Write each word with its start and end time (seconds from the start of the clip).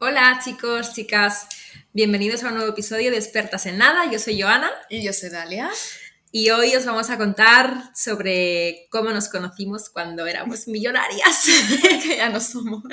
Hola 0.00 0.40
chicos, 0.44 0.92
chicas, 0.92 1.48
bienvenidos 1.92 2.44
a 2.44 2.48
un 2.48 2.54
nuevo 2.54 2.70
episodio 2.70 3.10
de 3.10 3.16
Expertas 3.16 3.66
en 3.66 3.78
Nada. 3.78 4.10
Yo 4.10 4.18
soy 4.18 4.40
Joana 4.40 4.70
Y 4.88 5.02
yo 5.02 5.12
soy 5.12 5.30
Dalia. 5.30 5.68
y 6.30 6.50
hoy 6.50 6.76
os 6.76 6.84
vamos 6.84 7.10
a 7.10 7.18
contar 7.18 7.90
sobre 7.96 8.86
cómo 8.90 9.10
nos 9.10 9.28
conocimos 9.28 9.90
cuando 9.90 10.26
éramos 10.26 10.68
millonarias. 10.68 11.46
que 12.02 12.16
ya 12.16 12.28
no 12.28 12.40
somos. 12.40 12.84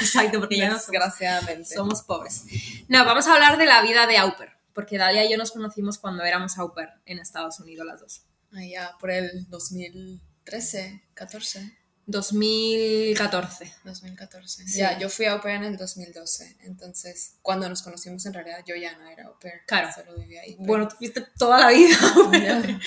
Exacto, 0.00 0.40
porque 0.40 0.58
ya 0.58 0.68
no 0.68 0.78
somos, 0.78 0.90
Desgraciadamente. 0.90 1.74
somos 1.74 2.02
pobres. 2.02 2.44
No, 2.88 3.04
vamos 3.04 3.26
a 3.26 3.34
hablar 3.34 3.56
de 3.56 3.64
la 3.66 3.80
vida 3.82 4.06
de 4.06 4.18
au 4.18 4.36
pair, 4.36 4.50
porque 4.74 4.98
Dalia 4.98 5.24
y 5.24 5.30
yo 5.30 5.38
nos 5.38 5.52
conocimos 5.52 5.98
cuando 5.98 6.24
éramos 6.24 6.58
au 6.58 6.74
pair 6.74 6.90
en 7.06 7.18
Estados 7.20 7.58
Unidos 7.60 7.86
las 7.86 8.00
dos. 8.00 8.22
Allá 8.52 8.92
por 9.00 9.10
el 9.10 9.48
2013, 9.48 11.04
14, 11.14 11.78
2014. 12.06 13.72
2014. 13.84 14.66
Sí. 14.66 14.78
Ya, 14.78 14.98
yo 14.98 15.08
fui 15.08 15.26
au 15.26 15.40
pair 15.40 15.56
en 15.56 15.64
el 15.64 15.76
2012. 15.76 16.56
Entonces, 16.60 17.34
cuando 17.42 17.68
nos 17.68 17.82
conocimos, 17.82 18.24
en 18.26 18.34
realidad 18.34 18.58
yo 18.66 18.74
ya 18.76 18.96
no 18.98 19.06
era 19.08 19.24
au 19.26 19.38
pair. 19.38 19.62
Claro. 19.66 19.88
Solo 19.94 20.16
vivía 20.18 20.42
ahí. 20.42 20.54
pero- 20.54 20.66
Bueno, 20.66 20.88
tú 20.88 20.96
fuiste 20.96 21.20
toda 21.38 21.58
la 21.60 21.68
vida. 21.70 21.96
Ya. 22.32 22.80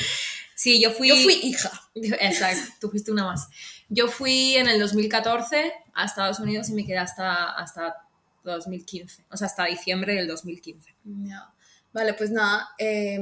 Sí, 0.56 0.82
yo 0.82 0.92
fui... 0.92 1.08
Yo 1.10 1.16
fui 1.16 1.34
hija. 1.44 1.72
Exacto, 1.94 2.74
tú 2.82 2.90
fuiste 2.90 3.12
una 3.12 3.26
más. 3.26 3.48
Yo 3.90 4.08
fui 4.08 4.56
en 4.56 4.68
el 4.68 4.80
2014 4.80 5.72
a 5.94 6.06
Estados 6.06 6.40
Unidos 6.40 6.68
y 6.70 6.74
me 6.74 6.84
quedé 6.84 6.98
hasta, 6.98 7.52
hasta 7.54 7.96
2015, 8.44 9.26
o 9.30 9.38
sea, 9.38 9.46
hasta 9.48 9.66
diciembre 9.66 10.16
del 10.16 10.28
2015. 10.28 10.96
Ya. 11.06 11.54
Vale, 11.94 12.14
pues 12.16 12.32
nada. 12.32 12.70
eh, 12.80 13.20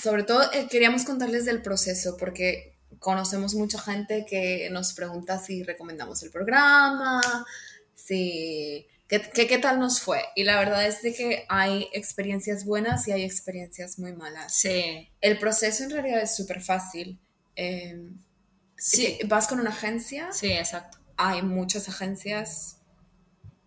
sobre 0.00 0.22
todo 0.22 0.50
eh, 0.52 0.66
queríamos 0.70 1.04
contarles 1.04 1.44
del 1.44 1.60
proceso 1.60 2.16
porque 2.16 2.73
conocemos 2.98 3.54
mucha 3.54 3.78
gente 3.78 4.24
que 4.28 4.68
nos 4.70 4.92
pregunta 4.94 5.38
si 5.38 5.62
recomendamos 5.62 6.22
el 6.22 6.30
programa, 6.30 7.20
si 7.94 8.86
qué, 9.08 9.20
qué, 9.32 9.46
qué 9.46 9.58
tal 9.58 9.78
nos 9.78 10.00
fue. 10.00 10.22
Y 10.36 10.44
la 10.44 10.58
verdad 10.58 10.86
es 10.86 11.02
de 11.02 11.12
que 11.14 11.44
hay 11.48 11.88
experiencias 11.92 12.64
buenas 12.64 13.06
y 13.08 13.12
hay 13.12 13.22
experiencias 13.24 13.98
muy 13.98 14.12
malas. 14.12 14.54
Sí, 14.54 15.08
El 15.20 15.38
proceso 15.38 15.84
en 15.84 15.90
realidad 15.90 16.20
es 16.22 16.34
súper 16.34 16.60
fácil. 16.60 17.18
eh, 17.56 18.10
sí, 18.76 19.18
vas 19.26 19.46
con 19.48 19.60
una 19.60 19.70
agencia, 19.70 20.32
sí, 20.32 20.52
exacto. 20.52 20.98
hay 21.16 21.42
muchas 21.42 21.88
agencias. 21.88 22.78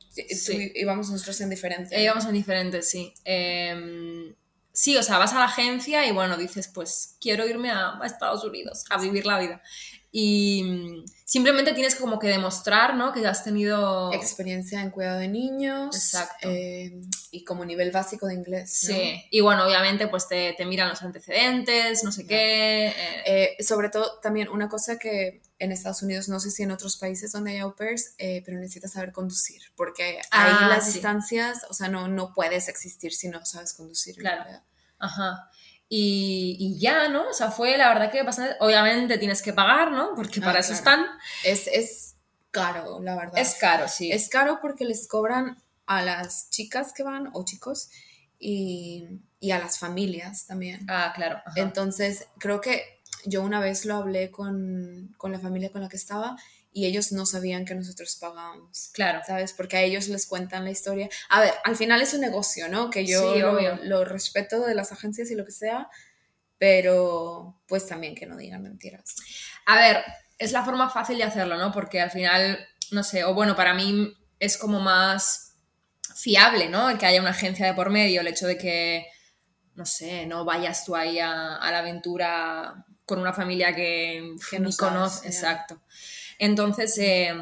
Sí, 0.10 0.26
tú 0.46 0.80
íbamos 0.80 1.10
nosotros 1.12 1.40
en 1.42 1.50
diferentes. 1.52 1.92
Eh, 1.92 2.02
Íbamos 2.04 2.26
en 2.26 2.34
diferentes, 2.34 2.90
sí. 2.90 3.14
Em, 3.24 4.34
sí, 4.78 4.96
o 4.96 5.02
sea, 5.02 5.18
vas 5.18 5.34
a 5.34 5.40
la 5.40 5.46
agencia 5.46 6.06
y 6.06 6.12
bueno, 6.12 6.38
dices, 6.38 6.68
pues 6.68 7.18
quiero 7.20 7.48
irme 7.48 7.72
a, 7.72 8.00
Estados 8.06 8.44
Unidos 8.44 8.86
a 8.92 9.00
vivir 9.00 9.26
la 9.26 9.40
vida. 9.40 9.62
Y 10.20 10.64
mm, 10.64 11.06
simplemente 11.26 11.74
tienes 11.74 11.94
como 11.94 12.18
que 12.18 12.28
demostrar, 12.28 12.96
¿no? 12.96 13.14
Que 13.14 13.22
ya 13.22 13.30
has 13.30 13.44
tenido... 13.44 14.12
experiencia 14.14 14.82
en 14.82 14.90
cuidado 14.90 15.20
de 15.20 15.28
niños 15.28 15.96
Exacto. 15.96 16.50
eh, 16.50 17.02
y 17.30 17.44
como 17.44 17.64
nivel 17.66 17.92
básico 17.92 18.26
de 18.26 18.34
inglés. 18.34 18.80
¿no? 18.90 18.96
Sí, 18.96 19.24
y 19.30 19.42
bueno, 19.42 19.64
obviamente 19.64 20.08
pues 20.08 20.28
te, 20.28 20.54
te 20.58 20.66
miran 20.66 20.90
los 20.90 21.04
antecedentes, 21.04 22.04
no 22.04 22.12
sé 22.12 22.24
Ya. 22.24 22.28
qué. 22.30 22.88
eh, 22.88 23.54
Eh, 23.60 23.64
sobre 23.64 23.90
todo 23.90 24.20
también 24.20 24.50
una 24.50 24.68
cosa 24.70 24.98
que 24.98 25.44
en 25.60 25.72
Estados 25.72 26.02
Unidos, 26.02 26.30
no 26.30 26.40
sé 26.40 26.50
si 26.50 26.64
en 26.64 26.72
otros 26.72 26.98
países 26.98 27.32
donde 27.32 27.52
hay 27.52 27.58
au 27.60 27.76
pairs, 27.76 28.16
eh, 28.18 28.42
pero 28.44 28.58
necesitas 28.58 28.94
saber 28.94 29.12
conducir, 29.12 29.62
porque 29.76 30.20
Ah, 30.32 30.46
ahí 30.64 30.70
las 30.70 30.86
sí. 30.88 30.94
distancias, 30.94 31.60
o 31.70 31.74
sea, 31.76 31.90
no, 31.90 32.08
no 32.08 32.34
puedes 32.34 32.68
existir 32.70 33.14
si 33.14 33.28
no 33.30 33.46
sabes 33.46 33.74
conducir. 33.74 34.16
Claro. 34.16 34.46
Ajá. 34.98 35.52
Y, 35.90 36.58
y 36.60 36.80
ya, 36.80 37.08
¿no? 37.08 37.30
O 37.30 37.34
sea, 37.34 37.50
fue 37.52 37.78
la 37.78 37.88
verdad 37.90 38.12
que 38.12 38.24
bastante... 38.24 38.56
Obviamente 38.60 39.18
tienes 39.18 39.42
que 39.42 39.54
pagar, 39.54 39.92
¿no? 39.92 40.16
Porque 40.16 40.40
Ah, 40.42 40.46
para 40.46 40.60
eso 40.60 40.74
claro. 40.82 41.04
están. 41.04 41.20
Es, 41.44 41.68
es 41.68 42.16
caro, 42.52 43.00
la 43.02 43.16
verdad. 43.16 43.38
Es 43.38 43.56
caro, 43.56 43.88
sí. 43.88 44.12
Es 44.12 44.28
caro 44.30 44.60
porque 44.62 44.84
les 44.86 45.08
cobran 45.08 45.62
a 45.86 46.02
las 46.02 46.50
chicas 46.50 46.92
que 46.94 47.04
van 47.04 47.30
o 47.34 47.46
chicos 47.46 47.90
y, 48.38 49.08
y 49.40 49.52
a 49.52 49.60
las 49.60 49.80
familias 49.80 50.46
también. 50.46 50.86
Ah, 50.90 51.14
claro. 51.16 51.38
ajá. 51.46 51.60
Entonces, 51.62 52.28
creo 52.38 52.60
que 52.60 52.84
yo 53.26 53.42
una 53.42 53.60
vez 53.62 53.86
lo 53.86 53.96
hablé 53.96 54.30
con, 54.32 55.14
con 55.18 55.32
la 55.32 55.40
familia 55.40 55.72
con 55.72 55.82
la 55.82 55.90
que 55.90 55.96
estaba 55.98 56.38
y 56.78 56.86
ellos 56.86 57.12
no 57.12 57.26
sabían 57.26 57.66
que 57.66 57.74
nosotros 57.74 58.16
pagábamos. 58.22 58.92
Claro. 58.94 59.22
¿Sabes? 59.26 59.52
Porque 59.54 59.78
a 59.78 59.82
ellos 59.82 60.10
les 60.10 60.28
cuentan 60.28 60.64
la 60.64 60.70
historia. 60.70 61.10
A 61.30 61.42
ver, 61.42 61.54
al 61.64 61.76
final 61.76 62.00
es 62.04 62.14
un 62.14 62.22
negocio, 62.22 62.70
¿no? 62.70 62.92
Que 62.92 63.04
yo 63.04 63.34
Sí, 63.34 63.40
lo, 63.40 63.60
lo 63.84 64.06
respeto 64.06 64.62
de 64.64 64.76
las 64.76 64.92
agencias 64.92 65.32
y 65.32 65.36
lo 65.36 65.44
que 65.44 65.52
sea, 65.52 65.90
pero 66.60 67.60
pues 67.68 67.88
también 67.88 68.14
que 68.14 68.28
no 68.28 68.38
digan 68.38 68.62
mentiras. 68.62 69.16
A 69.66 69.76
ver, 69.78 70.04
es 70.38 70.52
la 70.52 70.64
forma 70.64 70.88
fácil 70.90 71.18
de 71.18 71.24
hacerlo, 71.24 71.58
¿no? 71.58 71.72
Porque 71.72 72.00
al 72.00 72.12
final, 72.12 72.60
no 72.92 73.04
sé, 73.04 73.24
o 73.24 73.34
bueno, 73.34 73.56
para 73.56 73.74
mí 73.74 74.16
es 74.40 74.56
como 74.58 74.80
más 74.80 75.56
fiable, 76.16 76.70
¿no? 76.70 76.92
El 76.92 77.00
que 77.00 77.08
haya 77.08 77.22
una 77.22 77.32
agencia 77.32 77.66
de 77.66 77.74
por 77.74 77.90
medio, 77.90 78.22
el 78.22 78.28
hecho 78.28 78.46
de 78.46 78.60
que, 78.60 79.08
no 79.74 79.86
sé, 79.88 80.28
no 80.28 80.46
vayas 80.46 80.86
tú 80.86 80.96
ahí 80.96 81.18
a, 81.20 81.56
a 81.56 81.72
la 81.72 81.80
aventura 81.80 82.86
con 83.06 83.20
una 83.20 83.34
familia 83.34 83.74
que, 83.74 84.36
Que 84.52 84.60
no 84.60 84.70
ni 84.70 84.76
conoces. 84.76 85.42
ya. 85.42 85.66
Entonces, 86.40 86.98
eh, 87.00 87.34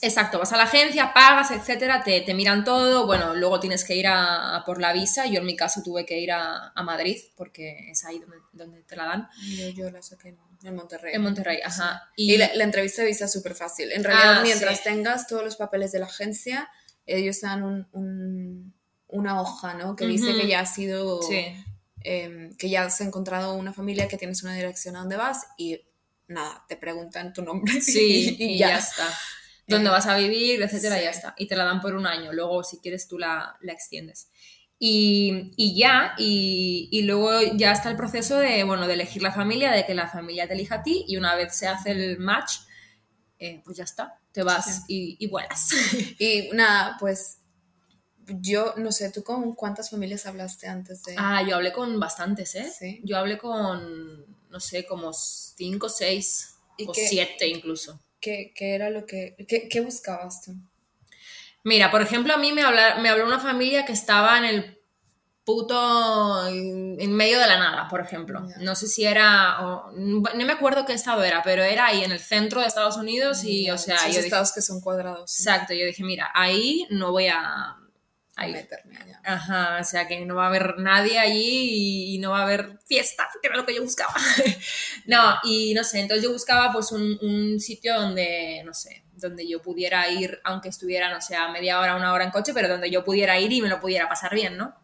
exacto, 0.00 0.38
vas 0.38 0.52
a 0.52 0.56
la 0.56 0.64
agencia, 0.64 1.12
pagas, 1.14 1.50
etcétera, 1.50 2.02
te, 2.02 2.20
te 2.22 2.34
miran 2.34 2.64
todo. 2.64 3.06
Bueno, 3.06 3.34
luego 3.34 3.60
tienes 3.60 3.84
que 3.84 3.94
ir 3.96 4.06
a, 4.06 4.56
a 4.56 4.64
por 4.64 4.80
la 4.80 4.92
visa. 4.92 5.26
Yo 5.26 5.40
en 5.40 5.46
mi 5.46 5.56
caso 5.56 5.82
tuve 5.82 6.04
que 6.04 6.18
ir 6.18 6.32
a, 6.32 6.72
a 6.74 6.82
Madrid 6.82 7.16
porque 7.36 7.90
es 7.90 8.04
ahí 8.04 8.18
donde, 8.18 8.36
donde 8.52 8.82
te 8.82 8.96
la 8.96 9.04
dan. 9.04 9.28
Yo, 9.56 9.68
yo 9.70 9.90
la 9.90 10.02
saqué 10.02 10.36
en, 10.64 10.74
Monterrey. 10.76 11.14
En 11.14 11.22
Monterrey, 11.22 11.58
ajá. 11.64 12.10
Y, 12.16 12.36
la, 12.36 12.54
la 12.54 12.64
entrevista 12.64 13.02
de 13.02 13.08
visa 13.08 13.24
es 13.24 13.32
súper 13.32 13.54
fácil. 13.54 13.90
En 13.92 14.04
realidad, 14.04 14.38
Ah, 14.38 14.42
mientras 14.42 14.78
sí. 14.78 14.84
tengas 14.84 15.26
todos 15.26 15.42
los 15.44 15.56
papeles 15.56 15.90
de 15.92 15.98
la 16.00 16.06
agencia, 16.06 16.68
ellos 17.06 17.40
te 17.40 17.46
dan 17.46 17.62
un- 17.64 17.88
un- 17.92 18.74
una 19.08 19.40
hoja, 19.42 19.74
¿no? 19.74 19.94
Que 19.96 20.06
dice 20.06 20.32
que 20.34 20.46
ya 20.46 20.60
has 20.60 20.72
sido, 20.74 21.20
Sí. 21.22 21.44
em, 22.00 22.54
que 22.56 22.70
ya 22.70 22.84
has 22.84 23.00
encontrado 23.00 23.54
una 23.54 23.72
familia, 23.72 24.08
que 24.08 24.16
tienes 24.16 24.42
una 24.42 24.54
dirección 24.54 24.96
a 24.96 25.00
donde 25.00 25.16
vas 25.16 25.46
y 25.58 25.80
nada, 26.28 26.64
te 26.68 26.76
preguntan 26.76 27.32
tu 27.32 27.42
nombre. 27.42 27.72
Sí, 27.80 28.36
y, 28.38 28.44
y 28.54 28.58
ya. 28.58 28.70
ya, 28.70 28.78
está. 28.78 29.08
Dónde 29.66 29.88
Eh, 29.88 29.92
vas 29.92 30.06
a 30.06 30.16
vivir, 30.16 30.60
etcétera, 30.62 30.96
sí. 30.98 31.04
ya 31.04 31.10
está. 31.10 31.34
Y 31.38 31.46
te 31.46 31.56
la 31.56 31.64
dan 31.64 31.80
por 31.80 31.94
un 31.94 32.06
año. 32.06 32.32
Luego, 32.32 32.62
si 32.64 32.78
quieres, 32.78 33.06
tú 33.08 33.18
la, 33.18 33.56
la 33.60 33.72
extiendes. 33.72 34.28
Y, 34.78 35.52
y 35.56 35.76
ya, 35.78 36.14
y, 36.18 36.88
y 36.90 37.02
luego 37.02 37.30
ya 37.54 37.70
está 37.72 37.88
el 37.88 37.96
proceso 37.96 38.36
de, 38.38 38.64
bueno, 38.64 38.88
de 38.88 38.94
elegir 38.94 39.22
la 39.22 39.30
familia, 39.32 39.70
de 39.70 39.86
que 39.86 39.94
la 39.94 40.08
familia 40.08 40.48
te 40.48 40.54
elija 40.54 40.76
a 40.76 40.82
ti, 40.82 41.04
y 41.06 41.16
una 41.16 41.36
vez 41.36 41.54
se 41.54 41.68
hace 41.68 41.92
el 41.92 42.18
match, 42.18 42.54
eh, 43.38 43.62
pues 43.64 43.76
ya 43.76 43.84
está. 43.84 44.18
Te 44.32 44.42
vas 44.42 44.82
y, 44.88 45.16
y 45.20 45.28
vuelas. 45.28 45.68
Y 46.18 46.50
nada, 46.54 46.96
pues 46.98 47.38
yo 48.26 48.74
no 48.76 48.90
sé, 48.90 49.10
¿tú 49.12 49.22
con 49.22 49.54
cuántas 49.54 49.90
familias 49.90 50.26
hablaste 50.26 50.66
antes 50.66 51.02
de...? 51.04 51.14
Ah, 51.16 51.42
yo 51.48 51.54
hablé 51.56 51.72
con 51.72 52.00
bastantes, 52.00 52.54
¿eh? 52.56 52.68
Sí. 52.76 53.00
Yo 53.04 53.16
hablé 53.18 53.38
con, 53.38 54.26
no 54.52 54.60
sé, 54.60 54.86
como 54.86 55.12
cinco, 55.12 55.88
seis 55.88 56.54
¿Y 56.76 56.86
o 56.86 56.92
qué- 56.92 57.08
siete 57.08 57.48
incluso. 57.48 57.98
¿Qué, 58.20 58.52
qué 58.54 58.76
era 58.76 58.88
lo 58.90 59.04
que... 59.04 59.34
¿Qué, 59.48 59.68
qué 59.68 59.80
buscabas 59.80 60.42
tú? 60.42 60.52
Mira, 61.64 61.90
por 61.90 62.02
ejemplo, 62.02 62.32
a 62.32 62.36
mí 62.38 62.52
me, 62.52 62.62
habla- 62.62 62.96
me 63.00 63.08
habló 63.08 63.24
una 63.26 63.40
familia 63.40 63.84
que 63.84 63.92
estaba 63.92 64.38
en 64.38 64.44
el 64.44 64.78
puto 65.44 66.46
en, 66.48 67.12
medio 67.12 67.40
de 67.40 67.46
la 67.48 67.58
nada, 67.58 67.88
por 67.88 68.00
ejemplo. 68.00 68.46
No 68.60 68.74
sé 68.76 68.86
si 68.86 69.04
era, 69.04 69.66
o- 69.66 69.90
no 69.92 70.20
me 70.46 70.52
acuerdo 70.52 70.84
qué 70.86 70.92
estado 70.92 71.24
era, 71.24 71.42
pero 71.42 71.62
era 71.64 71.86
ahí 71.86 72.04
en 72.04 72.12
el 72.12 72.20
centro 72.20 72.60
de 72.60 72.68
Estados 72.68 72.96
Unidos 72.96 73.42
y, 73.44 73.68
o 73.70 73.76
sea, 73.78 73.96
Esos 73.96 74.06
yo 74.06 74.12
dije, 74.14 74.24
estados 74.26 74.52
que 74.52 74.62
son 74.62 74.80
cuadrados. 74.80 75.30
sí. 75.32 75.42
exacto, 75.42 75.74
yo 75.74 75.84
dije, 75.84 76.04
mira, 76.04 76.30
ahí 76.34 76.86
no 76.90 77.10
voy 77.10 77.26
a, 77.26 77.76
a 78.36 78.48
ir. 78.48 78.54
meterme 78.54 78.96
allá. 78.96 79.20
Ajá, 79.24 79.78
o 79.80 79.84
sea 79.84 80.08
que 80.08 80.24
no 80.24 80.36
va 80.36 80.44
a 80.44 80.48
haber 80.48 80.78
nadie 80.78 81.18
allí 81.18 82.10
y, 82.12 82.14
y 82.14 82.18
no 82.18 82.30
va 82.30 82.40
a 82.40 82.42
haber 82.44 82.78
fiesta, 82.86 83.28
que 83.40 83.48
era 83.48 83.56
lo 83.56 83.66
que 83.66 83.74
yo 83.74 83.82
buscaba. 83.82 84.14
no, 85.06 85.34
y 85.44 85.74
no 85.74 85.84
sé, 85.84 86.00
entonces 86.00 86.24
yo 86.24 86.32
buscaba 86.32 86.72
pues 86.72 86.92
un, 86.92 87.18
un 87.22 87.60
sitio 87.60 87.94
donde, 87.94 88.62
no 88.64 88.74
sé, 88.74 89.04
donde 89.14 89.46
yo 89.48 89.60
pudiera 89.60 90.08
ir, 90.08 90.40
aunque 90.44 90.68
estuviera, 90.68 91.10
no 91.10 91.20
sé, 91.20 91.36
a 91.36 91.48
media 91.48 91.80
hora, 91.80 91.96
una 91.96 92.12
hora 92.12 92.24
en 92.24 92.30
coche, 92.30 92.52
pero 92.54 92.68
donde 92.68 92.90
yo 92.90 93.04
pudiera 93.04 93.38
ir 93.38 93.52
y 93.52 93.62
me 93.62 93.68
lo 93.68 93.80
pudiera 93.80 94.08
pasar 94.08 94.34
bien, 94.34 94.56
¿no? 94.56 94.74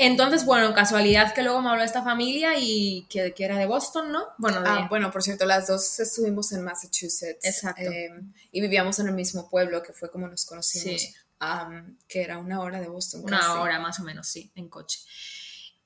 Entonces, 0.00 0.44
bueno, 0.44 0.72
casualidad 0.74 1.34
que 1.34 1.42
luego 1.42 1.60
me 1.60 1.70
habló 1.70 1.82
esta 1.82 2.04
familia 2.04 2.52
y 2.56 3.04
que, 3.10 3.34
que 3.34 3.44
era 3.44 3.58
de 3.58 3.66
Boston, 3.66 4.12
¿no? 4.12 4.28
Bueno, 4.38 4.62
de, 4.62 4.68
Ah, 4.70 4.86
bueno, 4.88 5.10
por 5.10 5.24
cierto, 5.24 5.44
las 5.44 5.66
dos 5.66 5.98
estuvimos 5.98 6.52
en 6.52 6.62
Massachusetts. 6.62 7.44
Exacto. 7.44 7.82
eh, 7.82 8.08
y 8.52 8.60
vivíamos 8.60 9.00
en 9.00 9.08
el 9.08 9.14
mismo 9.14 9.50
pueblo, 9.50 9.82
que 9.82 9.92
fue 9.92 10.08
como 10.08 10.28
nos 10.28 10.46
conocimos. 10.46 11.00
Sí. 11.00 11.14
Am, 11.40 11.98
que 12.08 12.22
era 12.22 12.38
una 12.38 12.60
hora 12.60 12.80
de 12.80 12.88
Boston. 12.88 13.22
Una 13.24 13.38
casi. 13.38 13.50
hora 13.58 13.78
más 13.80 14.00
o 14.00 14.04
menos, 14.04 14.26
sí, 14.28 14.50
en 14.54 14.68
coche. 14.68 14.98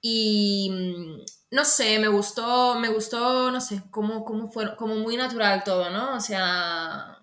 Y 0.01 0.71
mm, 0.71 1.55
no 1.55 1.65
sé, 1.65 1.99
me 1.99 2.09
gustó, 2.09 2.75
me 2.79 2.89
gustó, 2.89 3.51
no 3.51 3.61
sé, 3.61 3.83
cómo, 3.91 4.25
cómo 4.25 4.51
fue, 4.51 4.75
como 4.77 4.97
muy 4.97 5.17
natural 5.17 5.63
todo, 5.65 5.91
¿no? 5.91 6.17
O 6.17 6.21
sea, 6.21 7.19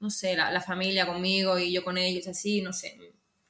no 0.00 0.10
sé, 0.10 0.34
la, 0.36 0.50
la 0.50 0.60
familia 0.60 1.06
conmigo 1.06 1.58
y 1.58 1.72
yo 1.72 1.84
con 1.84 1.98
ellos, 1.98 2.26
así, 2.28 2.62
no 2.62 2.72
sé. 2.72 2.98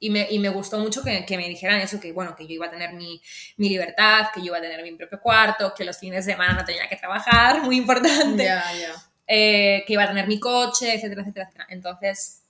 Y 0.00 0.11
me, 0.11 0.26
y 0.31 0.40
me 0.40 0.49
gustó 0.49 0.79
mucho 0.81 1.05
que, 1.05 1.25
que 1.25 1.37
me 1.37 1.49
dijeran 1.49 1.81
eso, 1.81 2.00
que 2.00 2.11
bueno, 2.12 2.34
que 2.34 2.44
yo 2.44 2.55
iba 2.55 2.67
a 2.67 2.70
tener 2.70 2.93
mi, 2.94 3.23
mi 3.56 3.69
libertad, 3.69 4.26
que 4.34 4.40
yo 4.40 4.46
iba 4.46 4.58
a 4.58 4.61
tener 4.61 4.82
mi 4.82 4.93
propio 4.96 5.20
cuarto, 5.20 5.73
que 5.76 5.84
los 5.84 5.96
fines 5.96 6.26
de 6.26 6.32
semana 6.32 6.55
no 6.55 6.64
tenía 6.64 6.88
que 6.88 6.96
trabajar, 6.96 7.62
muy 7.64 7.76
importante 7.76 8.43
Ya, 8.44 8.64
ya. 8.75 8.94
eh, 9.29 9.84
que 9.87 9.93
iba 9.93 10.02
a 10.02 10.08
tener 10.08 10.26
mi 10.26 10.40
coche, 10.40 10.93
etcétera, 10.94 11.23
etcétera, 11.23 11.44
etcétera. 11.46 11.67
Entonces, 11.70 12.42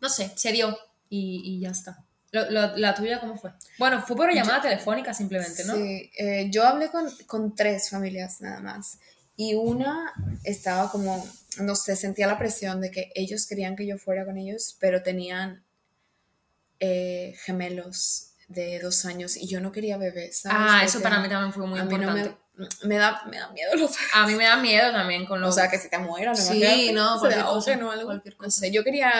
no 0.00 0.08
sé, 0.08 0.32
se 0.36 0.52
dio 0.52 0.76
y, 1.08 1.42
y 1.44 1.60
ya 1.60 1.70
está. 1.70 2.04
Lo- 2.32 2.50
lo- 2.50 2.76
¿La 2.76 2.94
tuya 2.94 3.20
cómo 3.20 3.36
fue? 3.38 3.52
Bueno, 3.78 4.02
fue 4.02 4.16
por 4.16 4.32
llamada 4.32 4.60
telefónica 4.60 5.14
simplemente, 5.14 5.64
¿no? 5.64 5.74
Sí, 5.76 6.10
eh, 6.18 6.48
yo 6.50 6.66
hablé 6.66 6.88
con, 6.90 7.08
con 7.26 7.54
tres 7.54 7.90
familias 7.90 8.40
nada 8.40 8.60
más. 8.60 8.98
Y 9.36 9.54
una 9.54 10.12
estaba 10.42 10.90
como, 10.90 11.24
no 11.58 11.74
sé, 11.76 11.94
sentía 11.96 12.26
la 12.26 12.38
presión 12.38 12.80
de 12.80 12.90
que 12.90 13.12
ellos 13.14 13.46
querían 13.46 13.76
que 13.76 13.86
yo 13.86 13.98
fuera 13.98 14.24
con 14.24 14.36
ellos, 14.36 14.76
pero 14.80 15.02
tenían 15.02 15.64
eh, 16.80 17.34
gemelos 17.44 18.30
de 18.48 18.78
dos 18.80 19.04
años 19.06 19.36
y 19.36 19.46
yo 19.48 19.60
no 19.60 19.72
quería 19.72 19.96
bebés. 19.96 20.40
¿sabes? 20.40 20.58
Ah, 20.60 20.84
eso 20.84 21.00
para 21.00 21.20
mí 21.20 21.28
también 21.28 21.52
fue 21.52 21.66
muy 21.66 21.80
mí 21.80 21.86
no 21.86 21.94
importante. 22.16 22.36
me, 22.56 22.66
me, 22.88 22.96
da, 22.96 23.22
me 23.30 23.38
da 23.38 23.48
miedo 23.52 23.74
los 23.76 23.92
A 24.12 24.26
mí 24.26 24.34
me 24.34 24.44
da 24.44 24.56
miedo 24.56 24.92
también 24.92 25.24
con 25.26 25.38
O 25.42 25.46
los... 25.46 25.54
sea, 25.54 25.68
que 25.70 25.78
se 25.78 25.88
te 25.88 25.98
mueran. 25.98 26.36
Sí, 26.36 26.92
no, 26.92 27.18
cualquier 27.18 27.44
cosa, 27.44 27.78
o 27.86 27.90
algo. 27.90 28.04
cualquier 28.06 28.34
No 28.34 28.44
cosa. 28.44 28.60
sé, 28.60 28.70
yo 28.72 28.84
quería 28.84 29.12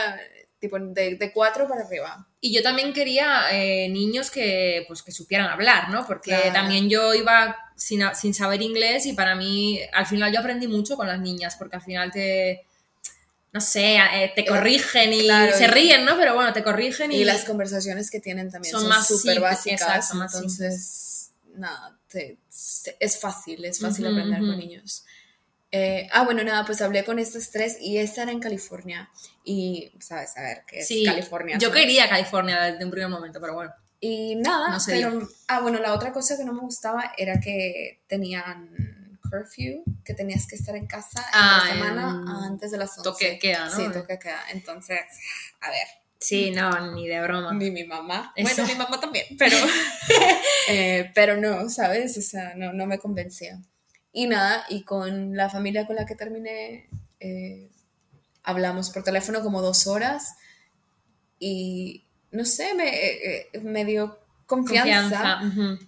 tipo 0.64 0.78
de, 0.78 1.16
de 1.16 1.32
cuatro 1.32 1.66
para 1.68 1.82
arriba. 1.84 2.26
Y 2.40 2.54
yo 2.54 2.62
también 2.62 2.92
quería 2.92 3.46
eh, 3.52 3.88
niños 3.88 4.30
que, 4.30 4.84
pues, 4.88 5.02
que 5.02 5.12
supieran 5.12 5.48
hablar, 5.50 5.90
¿no? 5.90 6.06
Porque 6.06 6.30
Claro. 6.30 6.52
también 6.52 6.88
yo 6.88 7.12
iba 7.14 7.56
sin, 7.76 8.02
sin 8.14 8.32
saber 8.34 8.62
inglés 8.62 9.06
y 9.06 9.12
para 9.12 9.34
mí, 9.34 9.80
al 9.92 10.06
final 10.06 10.32
yo 10.32 10.40
aprendí 10.40 10.66
mucho 10.68 10.96
con 10.96 11.06
las 11.06 11.20
niñas, 11.20 11.56
porque 11.56 11.76
al 11.76 11.82
final 11.82 12.10
te, 12.10 12.64
no 13.52 13.60
sé, 13.60 13.96
eh, 13.96 14.32
te 14.34 14.44
corrigen 14.44 15.12
y 15.12 15.20
claro, 15.20 15.56
se 15.56 15.66
ríen, 15.66 16.04
¿no? 16.04 16.16
Pero 16.16 16.34
bueno, 16.34 16.52
te 16.52 16.62
corrigen 16.62 17.12
y, 17.12 17.16
Y 17.20 17.24
las 17.24 17.44
conversaciones 17.44 18.10
que 18.10 18.20
tienen 18.20 18.50
también 18.50 18.72
Son 18.72 18.80
son 18.82 18.90
más 18.90 19.06
súper 19.06 19.34
simples, 19.34 19.42
básicas. 19.42 19.80
exacto, 19.82 20.14
más 20.16 20.34
entonces, 20.34 21.30
nada, 21.56 21.96
te- 22.08 22.38
es 23.00 23.18
fácil, 23.18 23.64
es 23.64 23.80
fácil 23.80 24.06
Ujú, 24.06 24.12
aprender 24.14 24.40
ujú. 24.40 24.50
con 24.50 24.58
niños. 24.58 25.04
Eh, 25.76 26.08
ah, 26.12 26.22
bueno, 26.24 26.44
nada, 26.44 26.64
pues 26.64 26.80
hablé 26.82 27.04
con 27.04 27.18
estos 27.18 27.50
tres 27.50 27.78
y 27.80 27.98
esta 27.98 28.22
era 28.22 28.30
en 28.30 28.38
California. 28.38 29.10
Y, 29.44 29.92
¿sabes? 29.98 30.36
A 30.36 30.42
ver, 30.42 30.62
¿qué 30.68 30.78
es 30.78 30.86
sí, 30.86 31.04
California? 31.04 31.58
yo 31.58 31.68
¿sabes? 31.68 31.82
quería 31.82 32.08
California 32.08 32.62
desde 32.62 32.84
un 32.84 32.92
primer 32.92 33.08
momento, 33.08 33.40
pero 33.40 33.54
bueno. 33.54 33.72
Y 33.98 34.36
nada, 34.36 34.70
No 34.70 34.78
pero... 34.86 35.28
Ah, 35.48 35.60
bueno, 35.60 35.80
la 35.80 35.94
otra 35.94 36.12
cosa 36.12 36.36
que 36.36 36.44
no 36.44 36.52
me 36.52 36.60
gustaba 36.60 37.12
era 37.16 37.40
que 37.40 38.02
tenían 38.06 39.18
curfew, 39.28 39.82
que 40.04 40.14
tenías 40.14 40.46
que 40.46 40.54
estar 40.54 40.76
en 40.76 40.86
casa 40.86 41.24
Ah, 41.32 41.62
entre 41.64 41.78
semana 41.78 42.22
en 42.22 42.52
antes 42.52 42.70
de 42.70 42.78
las 42.78 42.90
11. 42.98 43.02
toque 43.10 43.38
queda, 43.40 43.64
¿no? 43.64 43.70
Sí, 43.76 43.82
toque 43.92 44.18
queda. 44.18 44.44
Entonces, 44.52 45.00
a 45.60 45.70
ver, 45.70 45.86
Sí, 46.20 46.50
no, 46.52 46.92
ni 46.94 47.06
de 47.08 47.20
broma. 47.20 47.52
ni 47.52 47.70
mi 47.70 47.84
mamá. 47.84 48.32
Eso. 48.36 48.62
Bueno, 48.62 48.72
mi 48.72 48.78
mamá 48.78 49.00
también, 49.00 49.26
pero, 49.38 49.56
eh, 50.68 51.10
pero 51.14 51.36
no, 51.36 51.68
¿sabes? 51.68 52.16
O 52.16 52.22
sea, 52.22 52.54
no, 52.54 52.72
no 52.72 52.86
me 52.86 52.98
convencía. 52.98 53.58
Y 54.16 54.28
nada, 54.28 54.64
y 54.68 54.84
con 54.84 55.36
la 55.36 55.50
familia 55.50 55.86
con 55.88 55.96
la 55.96 56.06
que 56.06 56.14
terminé, 56.14 56.88
eh, 57.18 57.68
hablamos 58.44 58.90
por 58.90 59.02
teléfono 59.02 59.42
como 59.42 59.60
dos 59.60 59.88
horas 59.88 60.34
y 61.40 62.04
no 62.30 62.44
sé, 62.44 62.74
me, 62.74 62.88
eh, 62.88 63.48
eh, 63.52 63.60
me 63.60 63.84
dio 63.84 64.20
confianza. 64.46 65.40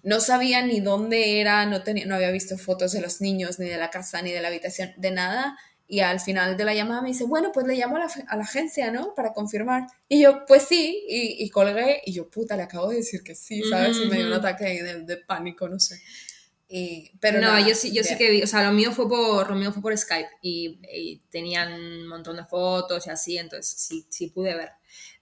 No 0.02 0.19
sabía 0.19 0.61
ni 0.67 0.81
dónde 0.81 1.40
era, 1.40 1.67
no, 1.67 1.84
tenía, 1.84 2.05
no 2.06 2.17
había 2.17 2.32
visto 2.32 2.58
fotos 2.58 2.90
de 2.93 3.00
los 3.00 3.20
niños, 3.20 3.61
ni 3.61 3.69
de 3.69 3.76
la 3.76 3.90
casa, 3.90 4.20
ni 4.23 4.32
de 4.32 4.40
la 4.43 4.49
habitación, 4.49 4.93
de 4.96 5.12
nada. 5.12 5.56
Y 5.87 6.00
al 6.00 6.19
final 6.19 6.56
de 6.56 6.64
la 6.64 6.75
llamada 6.75 7.02
me 7.02 7.11
dice, 7.11 7.22
bueno, 7.22 7.52
pues 7.55 7.64
le 7.64 7.76
llamo 7.76 7.94
a 7.94 8.00
la, 8.00 8.08
a 8.26 8.37
la 8.37 8.43
agencia, 8.43 8.90
¿no? 8.90 9.14
Para 9.14 9.32
confirmar. 9.34 9.87
Y 10.08 10.20
yo, 10.20 10.44
pues 10.46 10.64
sí, 10.64 11.05
y, 11.08 11.44
y 11.44 11.49
colgué. 11.50 12.02
Y 12.05 12.12
yo, 12.12 12.29
puta, 12.29 12.56
le 12.56 12.64
acabo 12.64 12.88
de 12.88 12.96
decir 12.96 13.22
que 13.22 13.37
sí, 13.37 13.62
¿sabes? 13.70 13.96
Y 14.02 14.08
me 14.08 14.17
dio 14.17 14.26
un 14.26 14.32
ataque 14.32 14.82
de, 14.82 15.02
de 15.02 15.17
pánico, 15.17 15.69
no 15.69 15.79
sé. 15.79 16.02
Pero 17.20 17.40
no, 17.40 17.46
nada, 17.48 17.60
yo 17.66 17.74
sí, 17.74 17.92
yo 17.92 18.02
sí 18.02 18.16
que 18.16 18.30
vi, 18.30 18.42
o 18.42 18.46
sea, 18.46 18.64
lo 18.64 18.72
mío 18.72 18.92
fue 18.92 19.08
por, 19.08 19.48
lo 19.48 19.54
mío 19.56 19.72
fue 19.72 19.82
por 19.82 19.96
Skype 19.96 20.30
y, 20.42 20.80
y 20.92 21.18
tenían 21.30 21.72
un 21.72 22.08
montón 22.08 22.36
de 22.36 22.44
fotos 22.44 23.06
y 23.06 23.10
así, 23.10 23.38
entonces 23.38 23.78
sí, 23.80 24.06
sí 24.08 24.28
pude 24.28 24.54
ver. 24.54 24.70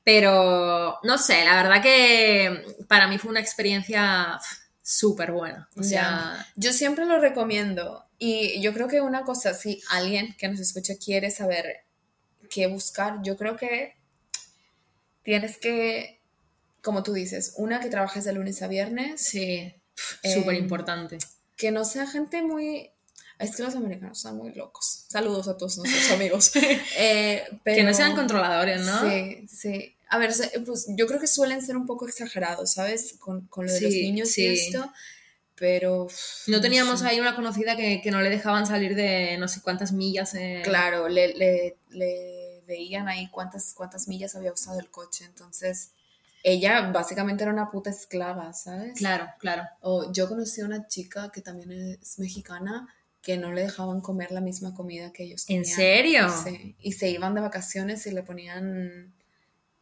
Pero, 0.05 0.99
no 1.03 1.19
sé, 1.19 1.45
la 1.45 1.63
verdad 1.63 1.83
que 1.83 2.65
para 2.89 3.09
mí 3.09 3.19
fue 3.19 3.31
una 3.31 3.41
experiencia 3.41 4.39
súper 4.83 5.33
buena. 5.33 5.69
O 5.77 5.83
sea, 5.83 6.47
Yo 6.57 6.73
siempre 6.73 7.07
lo 7.07 7.19
recomiendo 7.19 8.05
y 8.19 8.61
yo 8.61 8.73
creo 8.75 8.89
que 8.89 9.01
una 9.01 9.23
cosa, 9.25 9.55
si 9.55 9.83
alguien 9.91 10.35
que 10.39 10.49
nos 10.49 10.61
escucha 10.61 10.95
quiere 11.03 11.31
saber 11.31 11.85
qué 12.51 12.67
buscar, 12.67 13.21
yo 13.23 13.37
creo 13.37 13.57
que 13.57 13.97
tienes 15.23 15.57
que, 15.59 16.21
como 16.83 17.03
tú 17.03 17.13
dices, 17.15 17.55
una 17.57 17.81
que 17.81 17.89
trabajes 17.89 18.25
de 18.25 18.33
lunes 18.33 18.63
a 18.63 18.69
viernes, 18.69 19.21
sí, 19.23 19.75
Eh, 20.23 20.35
súper 20.35 20.57
importante. 20.57 21.19
Que 21.57 21.71
no 21.71 21.85
sea 21.85 22.07
gente 22.07 22.43
muy... 22.43 22.91
Es 23.39 23.57
que 23.57 23.63
los 23.65 23.75
americanos 23.75 24.21
son 24.21 24.37
muy 24.37 24.53
locos. 24.55 25.07
Saludos 25.09 25.49
a 25.49 25.57
todos 25.57 25.77
nuestros 25.79 26.11
amigos. 26.13 26.53
Eh, 26.99 27.43
Que 27.65 27.83
no 27.83 27.93
sean 27.93 28.15
controladores, 28.15 28.83
¿no? 28.83 29.01
Sí, 29.11 29.47
sí. 29.49 29.97
A 30.09 30.19
ver, 30.19 30.33
pues 30.65 30.87
yo 30.97 31.07
creo 31.09 31.19
que 31.19 31.27
suelen 31.27 31.61
ser 31.61 31.77
un 31.77 31.87
poco 31.87 32.07
exagerados, 32.07 32.73
¿sabes? 32.75 33.15
Con, 33.19 33.47
con 33.49 33.67
lo 33.67 33.73
de 33.73 33.81
los 33.81 33.91
niños 33.93 34.29
sí. 34.31 34.43
y 34.43 34.47
esto, 34.49 34.93
pero... 35.57 36.07
No 36.47 36.61
teníamos 36.61 37.03
ahí 37.03 37.19
una 37.19 37.35
conocida 37.35 37.77
que, 37.77 38.01
que 38.01 38.11
no 38.13 38.21
le 38.21 38.31
dejaban 38.31 38.67
salir 38.67 38.95
de 38.95 39.37
no 39.39 39.49
sé 39.49 39.61
cuántas 39.63 39.93
millas. 39.93 40.35
eh, 40.35 40.61
Claro, 40.63 41.09
le, 41.09 41.35
le, 41.35 41.77
le 41.91 42.63
veían 42.69 43.09
ahí 43.09 43.29
cuántas, 43.31 43.75
cuántas 43.75 44.07
millas 44.07 44.37
había 44.37 44.53
usado 44.53 44.79
el 44.79 44.91
coche, 44.91 45.25
entonces 45.25 45.91
ella 46.45 46.93
básicamente 46.93 47.43
era 47.43 47.53
una 47.53 47.69
puta 47.71 47.91
esclava, 47.91 48.53
¿sabes? 48.53 48.97
Claro, 48.99 49.27
claro. 49.41 49.65
O 49.81 50.13
yo 50.13 50.29
conocí 50.29 50.61
a 50.61 50.67
una 50.67 50.87
chica 50.87 51.31
que 51.33 51.41
también 51.41 51.99
es 52.01 52.19
mexicana 52.21 52.87
que 53.23 53.37
no 53.39 53.51
le 53.53 53.63
dejaban 53.63 54.01
comer 54.03 54.31
la 54.31 54.43
misma 54.43 54.75
comida 54.75 55.11
que 55.13 55.25
ellos 55.25 55.45
¿En 55.49 55.63
comían. 55.63 55.77
serio? 55.77 56.29
Sí, 56.45 56.77
y 56.79 56.93
se 56.93 57.09
iban 57.09 57.35
de 57.35 57.41
vacaciones 57.41 58.07
y 58.07 58.11
le 58.13 58.23
ponían 58.23 59.15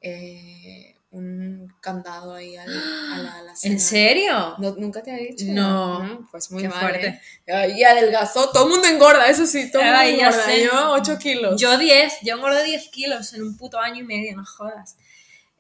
eh, 0.01 0.97
un 1.11 1.73
candado 1.81 2.35
ahí 2.35 2.57
al- 2.57 2.69
a 3.13 3.19
la, 3.19 3.35
a 3.39 3.43
la 3.43 3.57
cena. 3.57 3.75
¿En 3.75 3.81
serio? 3.81 4.55
No, 4.59 4.75
¿Nunca 4.77 5.03
te 5.03 5.13
había 5.13 5.27
dicho? 5.27 5.45
No. 5.49 6.27
Pues 6.31 6.51
muy 6.51 6.63
Qué 6.63 6.69
mal, 6.69 6.81
fuerte. 6.81 7.21
¿eh? 7.47 7.75
Y 7.77 7.83
adelgazó, 7.85 8.51
todo 8.51 8.65
el 8.65 8.71
mundo 8.71 8.89
engorda, 8.89 9.29
eso 9.29 9.45
sí, 9.47 9.71
todo 9.71 9.83
el 9.83 9.89
mundo 9.89 10.03
engorda. 10.03 10.57
Yo 10.57 10.93
8 10.93 11.19
kilos. 11.19 11.61
Yo 11.61 11.77
10, 11.77 12.15
yo 12.23 12.37
engordé 12.37 12.65
10 12.65 12.89
kilos 12.89 13.35
en 13.35 13.43
un 13.43 13.57
puto 13.57 13.79
año 13.79 14.01
y 14.01 14.05
medio, 14.05 14.37
no 14.37 14.45
jodas. 14.47 14.97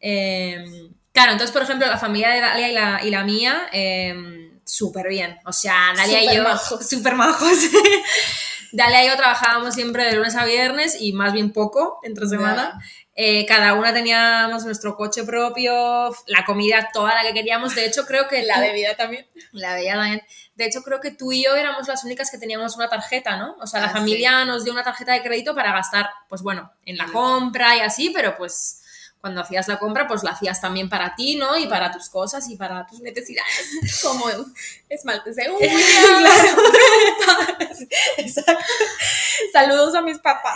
Eh, 0.02 0.64
claro, 1.12 1.32
entonces, 1.32 1.52
por 1.52 1.62
ejemplo, 1.62 1.86
la 1.86 1.96
familia 1.96 2.28
de 2.30 2.40
Dalia 2.40 2.68
y 2.68 2.72
la, 2.74 3.00
y 3.04 3.10
la 3.10 3.24
mía, 3.24 3.68
eh, 3.72 4.50
súper 4.64 5.08
bien. 5.08 5.38
O 5.46 5.52
sea, 5.52 5.92
Dalia 5.96 6.22
y 6.32 6.36
yo, 6.36 6.42
majos. 6.42 6.86
súper 6.88 7.14
majos. 7.14 7.58
Dalia 8.72 9.04
y 9.04 9.08
yo 9.08 9.16
trabajábamos 9.16 9.74
siempre 9.74 10.04
de 10.04 10.14
lunes 10.16 10.34
a 10.34 10.44
viernes 10.44 10.96
y 11.00 11.12
más 11.12 11.32
bien 11.32 11.52
poco 11.52 12.00
entre 12.02 12.26
semana. 12.26 12.80
Eh, 13.14 13.44
cada 13.44 13.74
una 13.74 13.92
teníamos 13.92 14.64
nuestro 14.64 14.96
coche 14.96 15.22
propio, 15.24 16.14
la 16.26 16.46
comida 16.46 16.88
toda 16.94 17.14
la 17.14 17.22
que 17.22 17.34
queríamos. 17.34 17.74
De 17.74 17.84
hecho, 17.84 18.06
creo 18.06 18.26
que 18.28 18.42
La 18.44 18.58
bebida 18.60 18.96
también. 18.96 19.26
la 19.52 19.74
veía 19.74 19.94
también. 19.96 20.22
De 20.54 20.64
hecho, 20.64 20.82
creo 20.82 21.00
que 21.00 21.10
tú 21.10 21.30
y 21.32 21.44
yo 21.44 21.54
éramos 21.54 21.86
las 21.88 22.02
únicas 22.04 22.30
que 22.30 22.38
teníamos 22.38 22.74
una 22.76 22.88
tarjeta, 22.88 23.36
¿no? 23.36 23.54
O 23.60 23.66
sea, 23.66 23.80
la 23.80 23.88
Ah, 23.88 23.90
familia 23.90 24.46
nos 24.46 24.64
dio 24.64 24.72
una 24.72 24.82
tarjeta 24.82 25.12
de 25.12 25.22
crédito 25.22 25.54
para 25.54 25.72
gastar, 25.72 26.08
pues 26.30 26.40
bueno, 26.40 26.72
en 26.86 26.96
la 26.96 27.08
Mm. 27.08 27.12
compra 27.12 27.76
y 27.76 27.80
así, 27.80 28.08
pero 28.14 28.34
pues 28.38 28.81
cuando 29.22 29.40
hacías 29.40 29.68
la 29.68 29.78
compra, 29.78 30.06
pues 30.08 30.22
la 30.24 30.32
hacías 30.32 30.60
también 30.60 30.88
para 30.90 31.14
ti, 31.14 31.36
¿no? 31.36 31.56
Y 31.56 31.68
para 31.68 31.92
tus 31.92 32.10
cosas 32.10 32.48
y 32.50 32.56
para 32.56 32.84
tus 32.86 33.00
necesidades. 33.00 34.00
Como 34.02 34.24
esmaltes 34.88 35.36
de 35.36 35.44
Claro. 37.24 37.56
Exacto. 38.18 38.64
Saludos 39.52 39.94
a 39.94 40.02
mis 40.02 40.18
papás. 40.18 40.54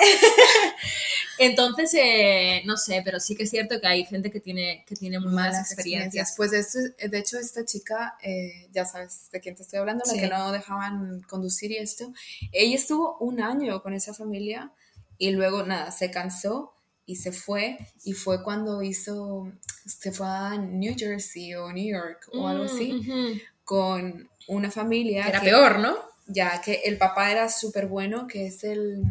Entonces, 1.39 1.93
eh, 1.95 2.63
no 2.65 2.77
sé, 2.77 3.03
pero 3.05 3.21
sí 3.21 3.37
que 3.37 3.45
es 3.45 3.51
cierto 3.51 3.81
que 3.81 3.87
hay 3.87 4.05
gente 4.05 4.31
que 4.31 4.41
tiene, 4.41 4.85
que 4.87 4.97
tiene 4.97 5.21
muy 5.21 5.33
malas, 5.33 5.53
Malas 5.53 5.73
experiencias. 5.73 6.31
experiencias. 6.31 6.87
Pues 6.99 7.11
de 7.11 7.19
hecho, 7.19 7.39
esta 7.39 7.65
chica, 7.65 8.17
eh, 8.23 8.69
ya 8.73 8.85
sabes 8.85 9.31
de 9.31 9.41
quién 9.41 9.55
te 9.55 9.63
estoy 9.63 9.79
hablando, 9.79 10.05
Sí. 10.05 10.17
la 10.17 10.23
que 10.23 10.29
no 10.29 10.51
dejaban 10.53 11.23
conducir 11.29 11.71
y 11.71 11.77
esto. 11.77 12.13
Ella 12.53 12.75
estuvo 12.75 13.17
un 13.19 13.41
año 13.41 13.81
con 13.83 13.95
esa 13.95 14.13
familia 14.13 14.73
y 15.19 15.31
luego, 15.31 15.63
nada, 15.63 15.93
se 15.93 16.11
cansó 16.11 16.75
y 17.07 17.17
se 17.17 17.33
fue. 17.33 17.79
Y 18.05 18.13
fue 18.13 18.43
cuando 18.43 18.83
hizo, 18.83 19.51
se 19.87 20.13
fue 20.13 20.27
a 20.27 20.57
New 20.59 20.95
Jersey 20.99 21.55
o 21.55 21.73
New 21.73 21.89
York 21.97 22.29
o 22.33 22.47
algo 22.49 22.65
Mm, 22.65 22.67
así, 22.67 23.41
con 23.65 24.29
una 24.49 24.71
familia. 24.71 25.27
Era 25.29 25.41
que- 25.41 25.47
peor, 25.47 25.79
¿no? 25.79 25.97
Ya, 26.29 26.61
que 26.61 26.83
el 26.85 26.99
papá 26.99 27.31
era 27.31 27.49
súper 27.49 27.87
bueno, 27.87 28.27
que 28.27 28.47
es 28.49 28.65
el, 28.65 29.03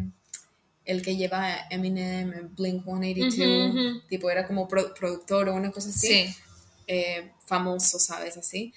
el 0.84 1.02
que 1.02 1.16
lleva 1.16 1.50
Eminem 1.70 2.54
Blink 2.56 2.84
182. 2.84 3.70
Ujú, 3.72 3.80
ujú. 3.80 4.08
Tipo, 4.08 4.30
era 4.30 4.46
como 4.46 4.68
pro- 4.68 4.94
productor 4.94 5.48
o 5.50 5.56
una 5.56 5.72
cosa 5.72 5.90
así. 5.90 6.08
Sí. 6.28 6.36
eh, 6.88 7.32
famoso, 7.48 7.98
¿sabes? 8.00 8.38
Así. 8.38 8.72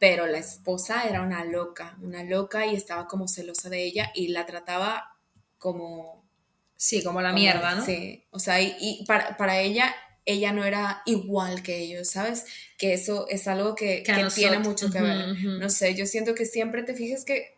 Pero 0.00 0.26
la 0.26 0.38
esposa 0.38 1.04
era 1.04 1.20
una 1.22 1.44
loca, 1.44 1.96
una 2.02 2.24
loca 2.24 2.66
y 2.66 2.74
estaba 2.74 3.06
como 3.06 3.28
celosa 3.28 3.68
de 3.68 3.84
ella 3.84 4.10
y 4.14 4.28
la 4.28 4.44
trataba 4.46 5.16
como... 5.58 6.23
Sí, 6.86 7.02
como 7.02 7.22
la 7.22 7.30
como- 7.30 7.40
mierda, 7.40 7.74
¿no? 7.76 7.84
Sí, 7.86 8.24
o 8.30 8.38
sea, 8.38 8.60
y, 8.60 8.76
y 8.78 9.04
para, 9.06 9.38
para 9.38 9.58
ella, 9.58 9.94
ella 10.26 10.52
no 10.52 10.64
era 10.64 11.00
igual 11.06 11.62
que 11.62 11.78
ellos, 11.78 12.10
¿sabes? 12.10 12.44
Que 12.76 12.92
eso 12.92 13.26
es 13.30 13.48
algo 13.48 13.74
que, 13.74 14.02
Que 14.02 14.26
tiene 14.34 14.58
mucho 14.58 14.90
que 14.90 15.00
ver. 15.00 15.34
No 15.44 15.70
sé, 15.70 15.94
yo 15.94 16.04
siento 16.04 16.34
que 16.34 16.44
siempre 16.44 16.82
te 16.82 16.92
fijes 16.92 17.24
que 17.24 17.53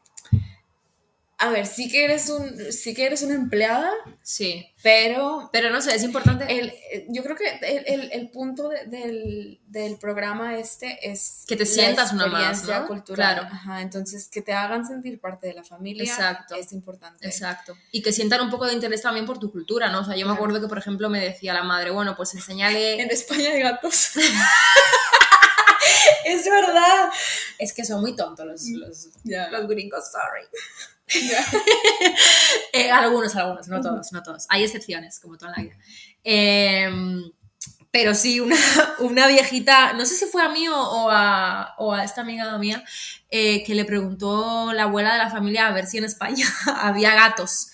a 1.38 1.50
ver, 1.50 1.66
sí 1.66 1.90
que 1.90 2.05
eres 2.05 2.31
un, 2.31 2.73
sí 2.73 2.95
que 2.95 3.05
eres 3.05 3.23
una 3.23 3.35
empleada, 3.35 3.90
Sí. 4.23 4.66
pero 4.83 5.50
Pero 5.52 5.69
no 5.71 5.83
sé, 5.83 5.95
es 5.95 6.02
importante 6.02 6.47
el, 6.59 6.69
eh, 6.90 7.07
yo 7.11 7.23
creo 7.23 7.37
que 7.37 7.45
el, 7.61 7.85
el- 7.87 8.12
el 8.12 8.31
punto 8.31 8.71
de- 8.71 8.87
del, 8.87 9.61
del 9.66 9.99
programa 9.99 10.57
este 10.59 10.99
es 11.11 11.45
Que 11.47 11.55
te 11.57 11.66
sientas 11.66 12.12
una 12.14 12.26
más, 12.26 12.64
¿no? 12.64 12.87
cultural. 12.87 13.35
Claro. 13.40 13.49
Ajá, 13.55 13.83
entonces 13.83 14.28
que 14.28 14.40
te 14.40 14.55
hagan 14.55 14.87
sentir 14.87 15.21
parte 15.21 15.49
de 15.49 15.55
la 15.55 15.62
familia 15.64 16.05
Exacto. 16.05 16.55
es 16.55 16.73
importante. 16.73 17.26
Exacto. 17.26 17.76
Y 17.93 18.00
que 18.00 18.12
sientan 18.12 18.40
un 18.40 18.49
poco 18.50 18.64
de 18.66 18.73
interés 18.73 19.02
también 19.02 19.26
por 19.26 19.38
tu 19.38 19.52
cultura, 19.52 19.90
¿no? 19.90 20.00
O 20.00 20.05
sea, 20.05 20.14
yo 20.14 20.21
me 20.21 20.33
Claro. 20.33 20.35
acuerdo 20.37 20.61
que, 20.62 20.69
por 20.69 20.78
ejemplo, 20.78 21.11
me 21.11 21.21
decía 21.21 21.52
la 21.52 21.62
madre, 21.64 21.90
bueno, 21.90 22.16
pues 22.16 22.33
enseñale... 22.35 22.99
En 23.02 23.11
España 23.11 23.50
hay 23.52 23.61
gatos. 23.61 24.12
Es 26.25 26.45
verdad. 26.45 27.09
Es 27.59 27.73
que 27.73 27.85
son 27.85 28.00
muy 28.00 28.16
tontos 28.16 28.45
los, 28.47 28.62
los, 28.71 29.09
Ya. 29.25 29.49
los 29.50 29.69
gringos, 29.69 30.11
sorry. 30.11 30.47
Eh, 32.72 32.90
algunos, 32.90 33.34
algunos, 33.36 33.68
no 33.68 33.80
todos, 33.80 34.12
no 34.12 34.22
todos. 34.22 34.44
Hay 34.50 34.62
excepciones, 34.62 35.18
como 35.18 35.38
toda 35.38 35.52
la 35.56 35.62
vida. 35.62 35.76
Eh, 36.22 36.90
pero 37.96 38.14
sí, 38.14 38.40
una, 38.40 38.56
una 39.00 39.26
viejita, 39.26 39.94
no 39.94 40.04
sé 40.04 40.14
si 40.16 40.26
fue 40.26 40.42
a 40.42 40.50
mí 40.50 40.68
o, 40.68 40.76
o 40.78 41.10
a, 41.10 41.75
o 41.78 41.94
a 41.94 42.04
esta 42.04 42.20
amiga 42.20 42.58
mía, 42.58 42.84
eh, 43.30 43.64
que 43.64 43.75
le 43.75 43.86
preguntó 43.86 44.70
la 44.75 44.82
abuela 44.82 45.12
de 45.12 45.18
la 45.18 45.30
familia 45.30 45.66
a 45.66 45.72
ver 45.72 45.86
si 45.86 45.96
en 45.96 46.04
España 46.04 46.46
había 46.76 47.14
gatos. 47.14 47.68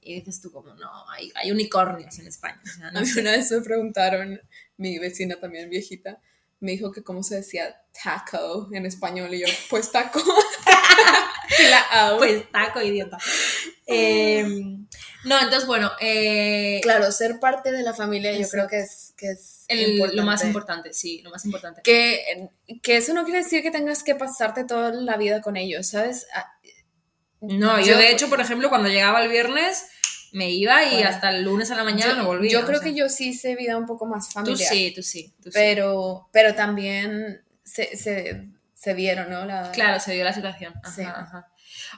Y 0.00 0.14
dices 0.14 0.40
tú 0.40 0.50
como, 0.50 0.74
no, 0.74 0.90
hay, 1.10 1.30
hay 1.34 1.50
unicornios 1.50 2.18
en 2.18 2.26
España. 2.26 2.60
O 2.64 2.68
sea, 2.68 2.90
no 2.90 3.00
A 3.00 3.02
mí 3.02 3.08
una 3.18 3.32
vez 3.32 3.50
me 3.50 3.60
preguntaron, 3.60 4.40
mi 4.78 4.98
vecina 4.98 5.36
también 5.36 5.68
viejita, 5.68 6.18
me 6.60 6.72
dijo 6.72 6.90
que 6.90 7.02
cómo 7.02 7.22
se 7.22 7.36
decía 7.36 7.82
taco 8.02 8.70
en 8.72 8.86
español 8.86 9.34
y 9.34 9.40
yo, 9.40 9.46
pues 9.68 9.92
taco. 9.92 10.22
La. 11.70 12.14
Pues 12.18 12.50
taco, 12.50 12.80
idiota. 12.82 13.18
Eh, 13.86 14.44
no, 15.24 15.40
entonces, 15.40 15.66
bueno, 15.66 15.90
eh, 16.00 16.80
claro, 16.82 17.10
ser 17.12 17.38
parte 17.40 17.72
de 17.72 17.82
la 17.82 17.94
familia 17.94 18.32
yo 18.32 18.48
creo 18.48 18.66
que 18.66 18.80
es, 18.80 19.14
que 19.16 19.30
es 19.30 19.64
el- 19.68 19.98
lo 20.16 20.22
más 20.24 20.44
importante. 20.44 20.92
sí, 20.92 21.20
lo 21.22 21.30
más 21.30 21.44
importante. 21.44 21.80
Que, 21.82 22.48
que 22.82 22.96
eso 22.96 23.14
no 23.14 23.24
quiere 23.24 23.42
decir 23.42 23.62
que 23.62 23.70
tengas 23.70 24.02
que 24.02 24.14
pasarte 24.14 24.64
toda 24.64 24.90
la 24.92 25.16
vida 25.16 25.40
con 25.40 25.56
ellos, 25.56 25.86
¿sabes? 25.88 26.26
Ah, 26.34 26.50
No, 27.40 27.80
yo, 27.80 27.96
de 27.98 28.10
hecho, 28.10 28.28
por 28.28 28.40
ejemplo, 28.40 28.68
cuando 28.68 28.88
llegaba 28.88 29.22
el 29.22 29.30
viernes, 29.30 29.86
me 30.32 30.50
iba 30.50 30.82
y 30.84 30.94
Bueno, 30.94 31.08
hasta 31.10 31.30
el 31.30 31.42
lunes 31.44 31.70
a 31.70 31.76
la 31.76 31.84
mañana 31.84 32.12
yo, 32.12 32.16
no 32.18 32.26
volvía. 32.26 32.50
yo 32.50 32.60
o 32.60 32.64
creo 32.64 32.80
sea. 32.80 32.88
que 32.90 32.94
yo 32.98 33.08
sí 33.08 33.28
hice 33.28 33.54
vida 33.54 33.76
un 33.78 33.86
poco 33.86 34.04
más 34.06 34.28
Tú 34.28 34.32
familiar. 34.34 34.68
sí, 34.72 34.92
tú 34.94 35.02
sí. 35.02 35.32
tú 35.42 35.44
sí. 35.44 35.50
pero, 35.54 36.28
pero 36.32 36.54
también 36.54 37.42
se, 37.64 37.96
se, 37.96 38.48
se 38.84 38.94
dieron, 38.94 39.30
¿no? 39.30 39.46
La, 39.46 39.70
Claro, 39.72 39.98
se 39.98 40.12
dio 40.12 40.22
la 40.24 40.32
situación. 40.34 40.74
Ajá, 40.82 40.94
Sí. 40.94 41.02
ajá. 41.02 41.48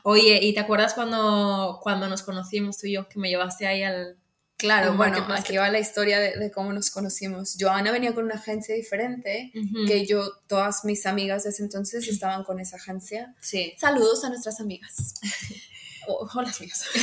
Oye, 0.04 0.38
¿y 0.42 0.54
te 0.54 0.60
acuerdas 0.60 0.94
cuando, 0.94 1.80
cuando 1.82 2.08
nos 2.08 2.22
conocimos 2.22 2.78
tú 2.78 2.86
y 2.86 2.92
yo, 2.92 3.08
que 3.08 3.18
me 3.18 3.28
llevaste 3.28 3.66
ahí 3.66 3.82
al... 3.82 4.16
Claro, 4.58 4.94
bueno, 4.94 5.26
aquí 5.30 5.58
va 5.58 5.68
la 5.68 5.78
historia 5.80 6.18
de, 6.18 6.38
de 6.38 6.50
cómo 6.50 6.72
nos 6.72 6.90
conocimos. 6.90 7.56
Joana 7.60 7.92
venía 7.92 8.14
con 8.14 8.24
una 8.24 8.36
agencia 8.36 8.74
diferente, 8.74 9.52
que 9.86 10.06
yo, 10.06 10.32
todas 10.46 10.82
mis 10.86 11.04
amigas 11.04 11.44
de 11.44 11.50
ese 11.50 11.62
entonces 11.62 12.08
estaban 12.08 12.42
con 12.42 12.58
esa 12.58 12.76
agencia. 12.76 13.34
Sí. 13.42 13.74
Saludos 13.78 14.24
a 14.24 14.30
nuestras 14.30 14.58
amigas. 14.60 15.12
o, 16.08 16.26
o 16.34 16.42
las 16.42 16.58
mías. 16.60 16.84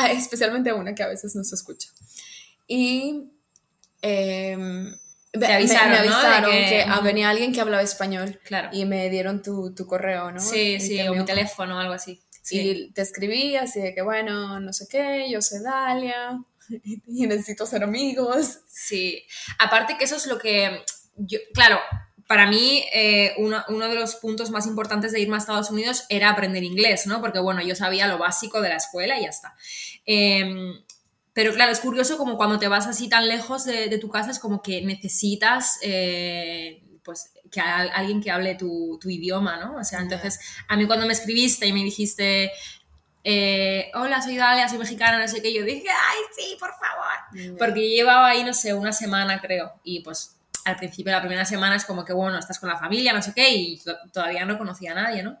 Ah, 0.00 0.12
especialmente 0.12 0.70
a 0.70 0.76
una 0.76 0.94
que 0.94 1.02
a 1.02 1.08
veces 1.08 1.34
nos 1.34 1.52
escucha. 1.52 1.88
Y 2.68 3.32
em, 4.00 4.94
Te 5.38 5.48
me- 5.48 5.54
avisaron, 5.54 5.90
me. 5.90 5.94
De 5.94 5.98
avisaron 6.00 6.50
que- 6.50 6.84
ah, 6.86 7.00
venía 7.00 7.30
alguien 7.30 7.52
que 7.52 7.60
hablaba 7.60 7.82
español 7.82 8.40
Claro. 8.44 8.68
y 8.72 8.84
me 8.84 9.08
dieron 9.10 9.42
tu, 9.42 9.74
tu 9.74 9.86
correo, 9.86 10.30
¿no? 10.32 10.40
Sí, 10.40 10.74
Y 10.74 10.80
sí, 10.80 11.08
o 11.08 11.14
mi 11.14 11.24
teléfono 11.24 11.76
o 11.76 11.78
algo 11.80 11.94
así. 11.94 12.20
Sí. 12.42 12.60
y 12.60 12.92
te 12.92 13.02
escribí 13.02 13.56
así 13.56 13.78
de 13.78 13.94
que, 13.94 14.00
bueno, 14.00 14.58
no 14.58 14.72
sé 14.72 14.86
qué, 14.90 15.26
yo 15.30 15.42
soy 15.42 15.60
Dalia 15.62 16.40
y 17.06 17.26
necesito 17.26 17.66
ser 17.66 17.82
amigos. 17.84 18.60
Sí, 18.66 19.22
aparte 19.58 19.96
que 19.98 20.04
eso 20.04 20.16
es 20.16 20.26
lo 20.26 20.38
que, 20.38 20.82
yo, 21.16 21.38
claro, 21.52 21.78
para 22.26 22.46
mí 22.46 22.84
eh, 22.94 23.34
uno, 23.38 23.62
uno 23.68 23.88
de 23.88 23.94
los 23.96 24.14
puntos 24.16 24.50
más 24.50 24.66
importantes 24.66 25.12
de 25.12 25.20
irme 25.20 25.34
a 25.36 25.38
Estados 25.40 25.70
Unidos 25.70 26.04
era 26.08 26.30
aprender 26.30 26.62
inglés, 26.62 27.06
¿no? 27.06 27.20
Porque 27.20 27.38
bueno, 27.38 27.60
yo 27.62 27.74
sabía 27.74 28.06
lo 28.08 28.16
básico 28.18 28.62
de 28.62 28.70
la 28.70 28.76
escuela 28.76 29.18
y 29.18 29.24
ya 29.24 29.28
está. 29.30 29.54
Em, 30.06 30.72
pero 31.38 31.52
claro, 31.54 31.70
es 31.70 31.78
curioso 31.78 32.18
como 32.18 32.36
cuando 32.36 32.58
te 32.58 32.66
vas 32.66 32.88
así 32.88 33.08
tan 33.08 33.28
lejos 33.28 33.64
de, 33.64 33.88
de 33.88 33.98
tu 33.98 34.08
casa 34.08 34.32
es 34.32 34.40
como 34.40 34.60
que 34.60 34.82
necesitas... 34.82 35.78
eh, 35.82 36.82
pues 37.04 37.30
que 37.50 37.60
a- 37.60 37.92
alguien 37.94 38.20
que 38.20 38.30
hable 38.32 38.56
tu, 38.56 38.98
tu 39.00 39.08
idioma, 39.08 39.56
¿no? 39.56 39.76
O 39.76 39.84
sea, 39.84 40.00
entonces 40.00 40.40
a 40.66 40.76
mí 40.76 40.84
cuando 40.86 41.06
me 41.06 41.12
escribiste 41.12 41.64
y 41.66 41.72
me 41.72 41.84
dijiste, 41.84 42.50
eh, 43.24 43.90
hola, 43.94 44.20
soy 44.20 44.36
Dalia, 44.36 44.68
soy 44.68 44.78
mexicana, 44.78 45.18
no 45.18 45.28
sé 45.28 45.40
qué, 45.40 45.54
yo 45.54 45.62
dije, 45.64 45.86
ay, 45.88 46.18
sí, 46.36 46.56
por 46.58 46.70
favor. 46.72 47.56
Porque 47.56 47.88
yo 47.88 47.94
llevaba 47.96 48.28
ahí, 48.28 48.42
no 48.44 48.52
sé, 48.52 48.74
una 48.74 48.92
semana 48.92 49.40
creo. 49.40 49.72
Y 49.84 50.00
pues 50.00 50.36
al 50.64 50.76
principio, 50.76 51.12
la 51.12 51.20
primera 51.20 51.44
semana 51.44 51.76
es 51.76 51.84
como 51.84 52.04
que, 52.04 52.12
bueno, 52.12 52.36
estás 52.38 52.58
con 52.58 52.68
la 52.68 52.76
familia, 52.78 53.12
no 53.12 53.22
sé 53.22 53.32
qué, 53.32 53.48
y 53.54 53.78
to- 53.78 53.96
todavía 54.12 54.44
no 54.44 54.58
conocía 54.58 54.92
a 54.92 54.96
nadie, 54.96 55.22
¿no? 55.22 55.38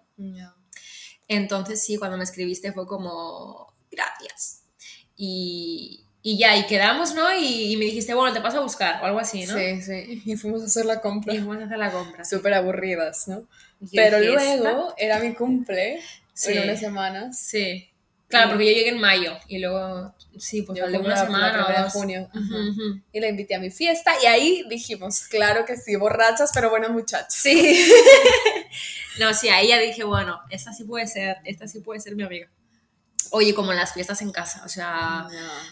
Entonces 1.28 1.82
sí, 1.84 1.96
cuando 1.98 2.16
me 2.16 2.24
escribiste 2.24 2.72
fue 2.72 2.86
como, 2.86 3.74
gracias. 3.90 4.57
Y, 5.20 6.04
y 6.22 6.38
ya, 6.38 6.56
y 6.56 6.64
quedamos, 6.66 7.12
¿no? 7.14 7.30
Y, 7.36 7.72
y 7.72 7.76
me 7.76 7.84
dijiste, 7.86 8.14
bueno, 8.14 8.32
te 8.32 8.40
paso 8.40 8.58
a 8.58 8.62
buscar 8.62 9.02
o 9.02 9.06
algo 9.06 9.18
así, 9.18 9.44
¿no? 9.46 9.54
Sí, 9.58 9.82
sí. 9.82 10.22
Y 10.24 10.36
fuimos 10.36 10.62
a 10.62 10.66
hacer 10.66 10.86
la 10.86 11.00
compra. 11.00 11.34
Y 11.34 11.38
fuimos 11.38 11.58
a 11.60 11.66
hacer 11.66 11.78
la 11.78 11.90
compra. 11.90 12.24
Súper 12.24 12.54
aburridas, 12.54 13.26
¿no? 13.28 13.40
Yo 13.80 13.88
Pero 13.92 14.20
dije, 14.20 14.56
luego 14.58 14.94
era 14.96 15.18
mi 15.18 15.34
cumple 15.34 16.00
Sí. 16.32 16.52
en 16.52 16.62
unas 16.64 16.78
semanas. 16.80 17.36
"Esta". 17.36 17.58
Sí. 17.58 17.90
Claro, 18.28 18.50
porque 18.50 18.66
yo 18.66 18.72
llegué 18.72 18.90
en 18.90 19.00
mayo 19.00 19.32
y 19.48 19.58
luego, 19.58 20.14
sí, 20.38 20.60
pues 20.60 20.76
de 20.78 20.98
una 20.98 21.16
semana 21.16 21.66
o 21.66 21.82
dos. 21.84 21.92
junio. 21.94 22.28
Ajá. 22.30 22.40
ujú. 22.70 23.00
Y 23.10 23.20
la 23.20 23.28
invité 23.28 23.54
a 23.54 23.58
mi 23.58 23.70
fiesta 23.70 24.12
y 24.22 24.26
ahí 24.26 24.64
dijimos, 24.68 25.22
claro 25.22 25.64
que 25.64 25.78
sí, 25.78 25.96
borrachas, 25.96 26.50
pero 26.52 26.68
buenas 26.68 26.90
muchachas. 26.90 27.32
Sí. 27.32 27.90
no, 29.18 29.32
sí, 29.32 29.48
ahí 29.48 29.68
ya 29.68 29.78
dije, 29.78 30.04
bueno, 30.04 30.40
esta 30.50 30.74
sí 30.74 30.84
puede 30.84 31.06
ser, 31.06 31.38
esta 31.44 31.66
sí 31.66 31.80
puede 31.80 32.00
ser 32.00 32.14
mi 32.16 32.22
amiga. 32.22 32.48
Oye, 33.30 33.54
como 33.54 33.72
las 33.72 33.92
fiestas 33.92 34.22
en 34.22 34.30
casa, 34.32 34.62
o 34.64 34.68
sea, 34.68 35.26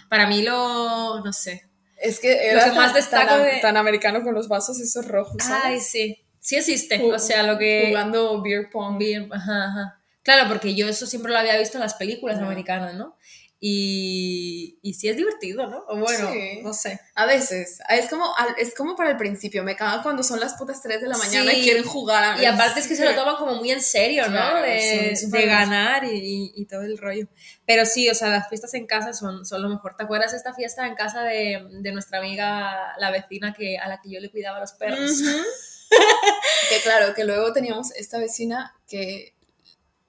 para 0.08 0.26
mí 0.26 0.42
lo, 0.42 1.20
no 1.24 1.32
sé. 1.32 1.68
Es 1.96 2.20
que 2.20 2.48
era 2.50 2.64
que 2.64 2.72
más 2.72 2.88
tan, 2.88 2.94
destaco 2.94 3.26
tan, 3.28 3.42
de- 3.44 3.58
tan 3.62 3.76
americano 3.76 4.22
con 4.22 4.34
los 4.34 4.48
vasos 4.48 4.78
esos 4.80 5.06
rojos, 5.08 5.36
Ay, 5.64 5.80
sí, 5.80 6.22
sí 6.40 6.56
existe, 6.56 7.02
o 7.02 7.18
sea, 7.18 7.42
lo 7.42 7.56
que... 7.58 7.86
Jugando 7.88 8.42
beer 8.42 8.68
pong. 8.70 8.98
Bien, 8.98 9.32
ajá, 9.32 9.64
ajá. 9.64 10.00
Claro, 10.22 10.48
porque 10.48 10.74
yo 10.74 10.88
eso 10.88 11.06
siempre 11.06 11.32
lo 11.32 11.38
había 11.38 11.56
visto 11.56 11.78
en 11.78 11.82
las 11.82 11.94
películas 11.94 12.38
americanas, 12.38 12.94
¿no? 12.94 13.16
Y, 13.58 14.78
y 14.82 14.94
sí 14.94 15.08
es 15.08 15.16
divertido, 15.16 15.66
¿no? 15.66 15.82
O 15.88 15.96
bueno, 15.98 16.30
Sí. 16.30 16.60
no 16.62 16.72
sé. 16.74 17.00
A 17.14 17.24
veces. 17.26 17.78
Es 17.88 18.08
como, 18.10 18.32
es 18.58 18.74
como 18.74 18.94
para 18.96 19.10
el 19.10 19.16
principio. 19.16 19.64
Me 19.64 19.74
caga 19.76 20.02
cuando 20.02 20.22
son 20.22 20.40
las 20.40 20.54
putas 20.54 20.82
3 20.82 21.00
de 21.00 21.08
la 21.08 21.16
mañana 21.16 21.50
Sí. 21.52 21.60
y 21.60 21.62
quieren 21.62 21.84
jugar 21.84 22.22
a 22.22 22.42
Y 22.42 22.44
aparte 22.44 22.80
es 22.80 22.86
que 22.86 22.94
se 22.96 23.04
lo 23.04 23.14
toman 23.14 23.36
como 23.36 23.54
muy 23.54 23.70
en 23.70 23.80
serio, 23.80 24.24
¿no? 24.28 24.32
Claro, 24.36 24.62
de, 24.62 25.16
son 25.16 25.30
súper- 25.30 25.40
de 25.42 25.46
ganar 25.46 26.04
y, 26.04 26.10
y- 26.18 26.52
y 26.54 26.66
todo 26.66 26.82
el 26.82 26.98
rollo. 26.98 27.28
Pero 27.66 27.86
sí, 27.86 28.08
o 28.10 28.14
sea, 28.14 28.28
las 28.28 28.48
fiestas 28.48 28.74
en 28.74 28.86
casa 28.86 29.12
son, 29.12 29.46
son 29.46 29.62
lo 29.62 29.68
mejor. 29.68 29.96
¿Te 29.96 30.04
acuerdas 30.04 30.32
de 30.32 30.38
esta 30.38 30.52
fiesta 30.54 30.86
en 30.86 30.94
casa 30.94 31.22
de, 31.22 31.66
de 31.70 31.92
nuestra 31.92 32.18
amiga, 32.18 32.92
la 32.98 33.10
vecina 33.10 33.54
que, 33.54 33.78
a 33.78 33.88
la 33.88 34.00
que 34.02 34.10
yo 34.10 34.20
le 34.20 34.30
cuidaba 34.30 34.60
los 34.60 34.72
perros? 34.72 35.10
Ujú. 35.20 35.42
que 36.70 36.80
claro, 36.82 37.14
que 37.14 37.24
luego 37.24 37.52
teníamos 37.52 37.92
esta 37.92 38.18
vecina 38.18 38.74
que 38.88 39.35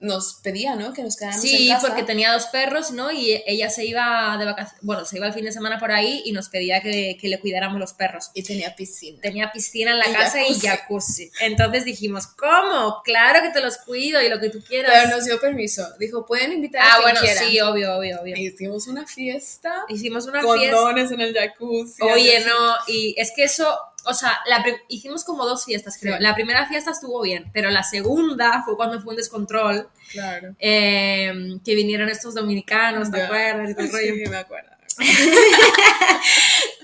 nos 0.00 0.34
pedía, 0.44 0.76
¿no? 0.76 0.92
Que 0.92 1.02
nos 1.02 1.16
quedáramos 1.16 1.44
en 1.44 1.50
Sí, 1.50 1.68
casa. 1.68 1.88
porque 1.88 2.04
tenía 2.04 2.32
dos 2.32 2.46
perros, 2.46 2.92
¿no? 2.92 3.10
Y 3.10 3.42
ella 3.46 3.68
se 3.68 3.84
iba 3.84 4.36
de 4.38 4.44
vacaciones, 4.44 4.80
bueno, 4.82 5.04
se 5.04 5.16
iba 5.16 5.26
el 5.26 5.32
fin 5.32 5.44
de 5.44 5.50
semana 5.50 5.80
por 5.80 5.90
ahí 5.90 6.22
y 6.24 6.30
nos 6.30 6.48
pedía 6.48 6.80
que, 6.80 7.16
que 7.20 7.28
le 7.28 7.40
cuidáramos 7.40 7.80
los 7.80 7.94
perros. 7.94 8.30
Y 8.34 8.44
tenía 8.44 8.76
piscina. 8.76 9.18
Tenía 9.20 9.50
piscina 9.50 9.90
en 9.92 9.98
la 9.98 10.08
Y 10.08 10.12
casa 10.12 10.46
y 10.46 10.54
jacuzzi. 10.54 11.30
Entonces 11.40 11.84
dijimos, 11.84 12.28
¿cómo? 12.28 13.02
Claro 13.02 13.42
que 13.42 13.50
te 13.50 13.60
los 13.60 13.78
cuido 13.78 14.22
y 14.22 14.28
lo 14.28 14.38
que 14.38 14.50
tú 14.50 14.62
quieras. 14.62 14.92
Pero 14.94 15.16
nos 15.16 15.24
dio 15.24 15.40
permiso. 15.40 15.84
Dijo, 15.98 16.24
pueden 16.24 16.52
invitar 16.52 16.82
a 16.82 16.84
ah, 16.84 16.90
quien 16.90 17.02
bueno, 17.02 17.20
quieran. 17.20 17.44
sí, 17.48 17.60
obvio, 17.60 17.96
obvio, 17.96 18.20
obvio. 18.22 18.36
Hicimos 18.36 18.86
una 18.86 19.04
fiesta. 19.04 19.84
Hicimos 19.88 20.26
una 20.26 20.42
fiesta. 20.42 20.76
Condones 20.76 21.10
en 21.10 21.20
el 21.20 21.34
jacuzzi. 21.34 22.02
Oye, 22.02 22.44
no, 22.44 22.76
y 22.86 23.16
es 23.18 23.32
que 23.34 23.44
eso, 23.44 23.76
o 24.04 24.14
sea, 24.14 24.38
la 24.46 24.64
hicimos 24.88 25.24
como 25.24 25.44
dos 25.44 25.64
fiestas, 25.64 25.98
creo. 26.00 26.16
Sí. 26.16 26.22
La 26.22 26.34
primera 26.34 26.66
fiesta 26.66 26.90
estuvo 26.92 27.20
bien, 27.22 27.50
pero 27.52 27.70
la 27.70 27.82
segunda 27.82 28.62
fue 28.64 28.76
cuando 28.76 29.00
fue 29.00 29.10
un 29.10 29.16
descontrol, 29.16 29.88
Claro. 30.12 30.54
eh, 30.58 31.32
que 31.64 31.74
vinieron 31.74 32.08
estos 32.08 32.34
dominicanos, 32.34 33.10
¿te 33.10 33.22
acuerdas? 33.22 33.74
Rollo. 33.76 34.14
Sí, 34.14 34.30
me 34.30 34.36
acuerdo. 34.36 34.70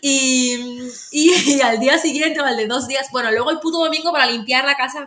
Y, 0.07 0.55
y, 1.13 1.33
y 1.55 1.61
al 1.63 1.81
día 1.81 1.97
siguiente 1.99 2.39
o 2.41 2.45
al 2.45 2.59
de 2.59 2.67
dos 2.67 2.87
días, 2.87 3.09
bueno, 3.11 3.31
luego 3.31 3.51
el 3.51 3.59
puto 3.61 3.79
domingo 3.79 4.13
para 4.13 4.27
limpiar 4.27 4.65
la 4.67 4.77
casa. 4.77 5.07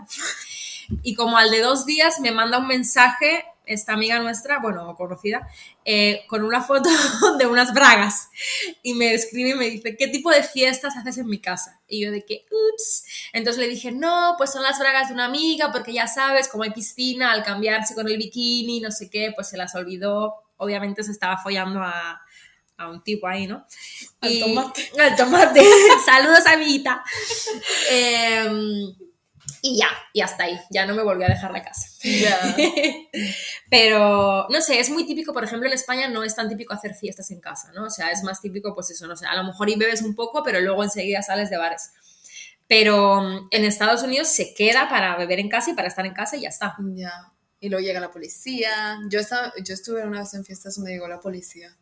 Y 1.03 1.13
como 1.13 1.37
al 1.37 1.51
de 1.51 1.61
dos 1.61 1.85
días 1.85 2.19
me 2.19 2.31
manda 2.31 2.57
un 2.57 2.65
mensaje 2.67 3.45
esta 3.67 3.93
amiga 3.93 4.19
nuestra, 4.19 4.59
bueno, 4.59 4.95
conocida, 4.95 5.47
eh, 5.85 6.23
con 6.27 6.43
una 6.43 6.61
foto 6.61 6.89
de 7.37 7.45
unas 7.45 7.73
bragas 7.73 8.29
y 8.81 8.93
me 8.93 9.13
escribe 9.13 9.49
y 9.51 9.53
me 9.55 9.69
dice, 9.69 9.95
¿qué 9.97 10.07
tipo 10.07 10.31
de 10.31 10.43
fiestas 10.43 10.95
haces 10.97 11.17
en 11.17 11.27
mi 11.27 11.39
casa? 11.39 11.79
Y 11.87 12.03
yo 12.03 12.11
de 12.11 12.25
que, 12.25 12.45
ups. 12.73 13.05
Entonces 13.33 13.61
le 13.61 13.67
dije, 13.69 13.91
no, 13.91 14.35
pues 14.37 14.51
son 14.51 14.63
las 14.63 14.79
bragas 14.79 15.09
de 15.09 15.13
una 15.13 15.25
amiga, 15.25 15.71
porque 15.71 15.93
ya 15.93 16.07
sabes, 16.07 16.47
como 16.47 16.63
hay 16.63 16.71
piscina, 16.71 17.31
al 17.31 17.43
cambiarse 17.43 17.93
con 17.95 18.07
el 18.07 18.17
bikini, 18.17 18.79
no 18.79 18.91
sé 18.91 19.09
qué, 19.09 19.31
pues 19.35 19.49
se 19.49 19.57
las 19.57 19.75
olvidó. 19.75 20.33
Obviamente 20.57 21.03
se 21.03 21.11
estaba 21.11 21.37
follando 21.37 21.81
a, 21.81 22.21
a 22.77 22.89
un 22.89 23.03
tipo 23.03 23.27
ahí, 23.27 23.47
¿no? 23.47 23.65
Al 24.21 24.31
Y- 24.31 24.39
tomate. 24.39 24.91
Al 24.99 25.15
tomate. 25.15 25.63
Saludos, 26.05 26.45
amiguita. 26.47 27.03
Em, 27.89 28.93
y 29.61 29.77
ya, 29.77 29.89
y 30.13 30.21
hasta 30.21 30.45
ahí. 30.45 30.59
Ya 30.69 30.85
no 30.85 30.95
me 30.95 31.03
volvió 31.03 31.25
a 31.25 31.29
dejar 31.29 31.51
la 31.51 31.63
casa. 31.63 31.89
Pero, 33.69 34.47
no 34.49 34.61
sé, 34.61 34.79
es 34.79 34.89
muy 34.89 35.05
típico, 35.05 35.33
por 35.33 35.43
ejemplo, 35.43 35.67
en 35.67 35.73
España 35.73 36.07
no 36.07 36.23
es 36.23 36.35
tan 36.35 36.49
típico 36.49 36.73
hacer 36.73 36.93
fiestas 36.95 37.31
en 37.31 37.39
casa, 37.39 37.71
¿no? 37.73 37.85
O 37.85 37.89
sea, 37.89 38.11
es 38.11 38.23
más 38.23 38.41
típico, 38.41 38.73
pues 38.73 38.91
eso, 38.91 39.07
no 39.07 39.15
sé, 39.15 39.25
a 39.25 39.35
lo 39.35 39.43
mejor 39.43 39.69
y 39.69 39.75
bebes 39.75 40.01
un 40.01 40.15
poco, 40.15 40.43
pero 40.43 40.59
luego 40.59 40.83
enseguida 40.83 41.21
sales 41.21 41.49
de 41.49 41.57
bares. 41.57 41.91
Pero 42.67 43.21
mm, 43.21 43.47
en 43.51 43.63
Estados 43.63 44.03
Unidos 44.03 44.27
se 44.27 44.53
queda 44.53 44.89
para 44.89 45.15
beber 45.17 45.39
en 45.39 45.49
casa 45.49 45.71
y 45.71 45.73
para 45.73 45.87
estar 45.87 46.05
en 46.05 46.13
casa 46.13 46.37
y 46.37 46.41
ya 46.41 46.49
está. 46.49 46.75
Ya. 46.93 47.33
Y 47.59 47.69
luego 47.69 47.85
llega 47.85 47.99
la 47.99 48.11
policía. 48.11 48.99
Yo, 49.09 49.19
estaba, 49.19 49.51
yo 49.63 49.73
estuve 49.73 50.05
una 50.05 50.19
vez 50.19 50.33
en 50.33 50.45
fiestas 50.45 50.75
donde 50.75 50.91
llegó 50.91 51.07
la 51.07 51.19
policía. 51.19 51.75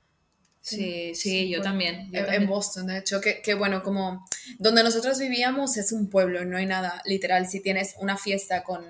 Sí, 0.68 1.14
sí, 1.16 1.50
yo 1.50 1.60
bueno, 1.60 1.72
también. 1.72 2.12
yo 2.12 2.20
en, 2.20 2.26
también. 2.26 2.48
Boston, 2.48 2.88
de 2.88 2.98
hecho, 2.98 3.22
que, 3.22 3.42
que 3.42 3.54
bueno, 3.54 3.84
como 3.84 4.26
donde 4.58 4.84
nosotros 4.84 5.20
vivíamos 5.20 5.78
es 5.78 5.92
un 5.92 6.10
pueblo, 6.10 6.44
no 6.46 6.58
hay 6.58 6.66
nada. 6.66 7.02
Literal, 7.06 7.48
si 7.48 7.60
tienes 7.62 7.96
una 8.00 8.18
fiesta 8.18 8.64
con 8.64 8.84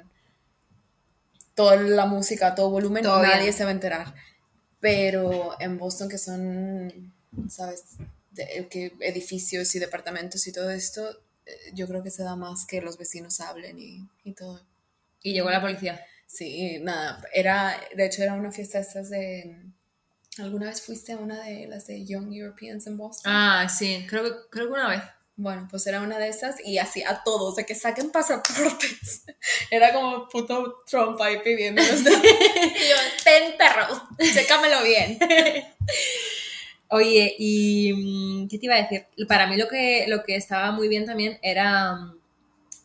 toda 1.53 1.75
la 1.77 2.05
música, 2.05 2.48
a 2.48 2.55
todo 2.55 2.70
volumen, 2.70 3.03
Todo 3.03 3.22
nadie 3.22 3.44
bien. 3.44 3.53
se 3.53 3.63
va 3.63 3.70
a 3.70 3.74
enterar. 3.74 4.13
Pero 4.79 5.60
en 5.60 5.77
Boston, 5.77 6.10
que 6.10 6.17
son, 6.17 7.13
¿sabes? 7.50 7.84
De- 8.32 8.67
que 8.70 8.94
edificios 9.00 9.74
y 9.75 9.79
departamentos 9.79 10.46
y 10.48 10.51
todo 10.51 10.70
esto, 10.70 11.10
eh, 11.46 11.72
yo 11.74 11.88
creo 11.88 12.03
que 12.03 12.12
se 12.12 12.24
da 12.24 12.36
más 12.36 12.65
que 12.65 12.82
los 12.82 12.98
vecinos 12.98 13.39
hablen 13.39 13.79
y, 13.79 14.08
y 14.24 14.34
todo. 14.34 14.62
Y 15.24 15.34
llegó 15.34 15.50
la 15.50 15.62
policía. 15.62 16.01
Sí, 16.27 16.79
nada, 16.82 17.22
era, 17.34 17.79
de 17.96 18.05
hecho 18.05 18.22
era 18.24 18.34
una 18.34 18.51
fiesta 18.51 18.79
estas 18.79 19.10
de... 19.10 19.55
¿Alguna 20.39 20.67
vez 20.67 20.81
fuiste 20.81 21.13
a 21.13 21.17
una 21.17 21.41
de 21.43 21.67
las 21.67 21.87
de 21.87 22.05
Young 22.05 22.33
Europeans 22.33 22.85
en 22.87 22.97
Boston? 22.97 23.31
Ah, 23.33 23.67
sí, 23.69 24.05
creo 24.09 24.23
que, 24.23 24.31
creo 24.49 24.67
que 24.67 24.73
una 24.73 24.89
vez. 24.89 25.01
Bueno, 25.37 25.67
pues 25.69 25.85
era 25.87 26.01
una 26.01 26.17
de 26.17 26.29
esas 26.29 26.55
y 26.65 26.77
así 26.77 27.03
a 27.03 27.21
todos, 27.23 27.55
de 27.57 27.65
que 27.65 27.75
saquen 27.75 28.09
pasaportes. 28.11 29.23
Era 29.69 29.91
como 29.93 30.29
puto 30.29 30.77
Trump 30.89 31.19
ahí 31.21 31.39
pidiéndolos. 31.43 32.03
de- 32.05 32.11
y 32.11 32.89
yo, 32.89 32.95
ten 33.23 33.57
perro, 33.57 34.01
chécamelo 34.33 34.81
bien. 34.83 35.17
Oye, 36.89 37.35
y 37.37 37.93
mm, 37.93 38.47
¿qué 38.47 38.59
te 38.59 38.65
iba 38.67 38.75
a 38.75 38.81
decir? 38.83 39.05
Para 39.27 39.47
mí 39.47 39.57
lo 39.57 39.67
que, 39.67 40.05
lo 40.07 40.23
que 40.23 40.35
estaba 40.35 40.71
muy 40.71 40.87
bien 40.87 41.05
también 41.05 41.37
era 41.41 41.95
mm, 41.95 42.17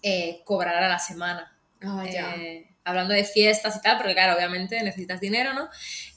eh, 0.02 0.40
cobrar 0.45 0.83
a 0.83 0.88
la 0.88 0.99
semana. 0.99 1.57
Ah, 1.83 2.04
ya. 2.11 2.35
Eh, 2.35 2.70
hablando 2.85 3.15
de 3.15 3.25
fiestas 3.25 3.77
y 3.77 3.81
tal, 3.83 3.97
porque 3.99 4.15
claro, 4.15 4.35
obviamente 4.37 4.83
necesitas 4.83 5.21
dinero, 5.21 5.53
¿no? 5.55 5.69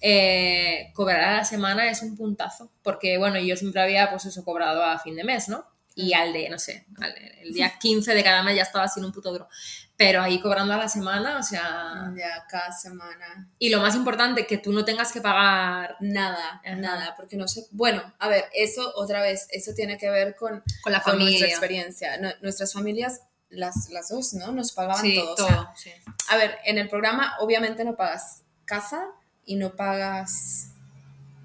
Eh, 0.02 0.92
cobrar 0.94 1.22
a 1.24 1.38
la 1.38 1.44
semana 1.46 1.90
es 1.90 2.02
un 2.02 2.16
puntazo, 2.18 2.72
porque 2.82 3.18
bueno, 3.18 3.40
yo 3.40 3.56
siempre 3.56 3.82
había 3.82 4.10
pues 4.10 4.26
eso 4.26 4.44
cobrado 4.44 4.84
a 4.84 5.00
fin 5.00 5.16
de 5.16 5.24
mes, 5.24 5.50
¿no? 5.50 5.66
Y 5.96 6.14
al 6.14 6.34
de, 6.34 6.50
no 6.50 6.58
sé, 6.58 6.86
al- 7.00 7.16
el 7.42 7.54
día 7.54 7.72
15 7.80 8.14
de 8.16 8.24
cada 8.24 8.42
mes 8.44 8.56
ya 8.56 8.64
estaba 8.64 8.88
sin 8.88 9.06
un 9.06 9.12
puto 9.12 9.32
duro. 9.32 9.48
Pero 9.96 10.24
ahí 10.24 10.40
cobrando 10.42 10.74
a 10.74 10.78
la 10.78 10.90
semana, 10.90 11.38
o 11.38 11.44
sea... 11.44 12.12
Ya, 12.18 12.44
cada 12.50 12.72
semana. 12.72 13.48
Y 13.60 13.70
lo 13.70 13.80
más 13.80 13.94
importante, 13.96 14.48
que 14.48 14.58
tú 14.58 14.74
no 14.74 14.84
tengas 14.84 15.12
que 15.12 15.22
pagar 15.22 15.96
Nada, 16.00 16.62
Ajá. 16.66 16.76
nada, 16.76 17.14
porque 17.16 17.38
no 17.38 17.48
sé. 17.48 17.68
Bueno, 17.70 18.02
a 18.18 18.28
ver, 18.28 18.46
eso 18.56 18.92
otra 18.96 19.22
vez, 19.22 19.46
eso 19.52 19.72
tiene 19.76 20.00
que 20.00 20.10
ver 20.10 20.36
con, 20.36 20.64
con 20.82 20.92
la 20.92 21.00
con 21.02 21.20
nuestra 21.20 21.38
familia. 21.38 21.48
experiencia. 21.48 22.18
Nu- 22.18 22.34
nuestras 22.42 22.74
familias, 22.74 23.22
las, 23.54 23.90
las 23.90 24.10
dos, 24.10 24.34
¿no? 24.34 24.52
Nos 24.52 24.72
pagaban 24.74 25.02
Sí, 25.02 25.16
todo. 25.16 25.32
o 25.32 25.36
todo. 25.36 25.48
sea, 25.48 25.74
sí. 25.76 25.92
A 26.30 26.38
ver, 26.38 26.58
en 26.66 26.78
el 26.78 26.90
programa 26.90 27.36
obviamente 27.40 27.84
no 27.84 27.96
pagas 27.96 28.42
casa 28.66 29.06
y 29.46 29.56
no 29.56 29.76
pagas 29.76 30.68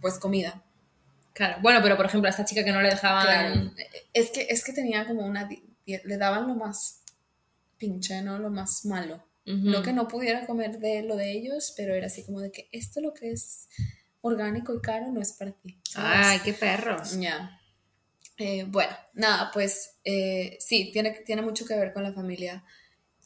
pues 0.00 0.18
comida. 0.18 0.62
Claro. 1.32 1.58
Bueno, 1.62 1.80
pero 1.82 1.96
por 1.96 2.06
ejemplo, 2.06 2.26
a 2.28 2.30
esta 2.30 2.44
chica 2.44 2.64
que 2.64 2.72
no 2.72 2.80
le 2.82 2.88
dejaban... 2.90 3.24
Claro. 3.24 3.70
Es 4.12 4.30
que, 4.30 4.46
es 4.50 4.64
que 4.64 4.72
tenía 4.72 5.06
como 5.06 5.24
una... 5.24 5.48
Le 5.86 6.16
daban 6.16 6.46
lo 6.48 6.54
más 6.54 7.02
pinche, 7.78 8.22
¿no? 8.22 8.38
Lo 8.38 8.50
más 8.50 8.84
malo. 8.84 9.16
Ujú. 9.46 9.56
No 9.70 9.82
que 9.82 9.92
no 9.92 10.08
pudiera 10.08 10.46
comer 10.46 10.78
de 10.78 11.02
lo 11.02 11.16
de 11.16 11.32
ellos, 11.32 11.72
pero 11.76 11.94
era 11.94 12.06
así 12.08 12.24
como 12.24 12.40
de 12.40 12.50
que 12.52 12.68
esto 12.72 13.00
lo 13.00 13.14
que 13.14 13.30
es 13.30 13.68
orgánico 14.20 14.74
y 14.74 14.80
caro 14.80 15.10
no 15.12 15.20
es 15.22 15.32
para 15.32 15.52
ti. 15.52 15.78
¿sabes? 15.88 16.26
Ay, 16.26 16.40
qué 16.40 16.52
perros. 16.52 17.18
Ya. 17.18 17.57
Eh, 18.38 18.64
bueno, 18.68 18.96
nada, 19.14 19.50
pues 19.52 19.96
eh, 20.04 20.56
sí, 20.60 20.90
tiene, 20.92 21.10
tiene 21.26 21.42
mucho 21.42 21.66
que 21.66 21.74
ver 21.74 21.92
con 21.92 22.02
la 22.04 22.12
familia, 22.12 22.64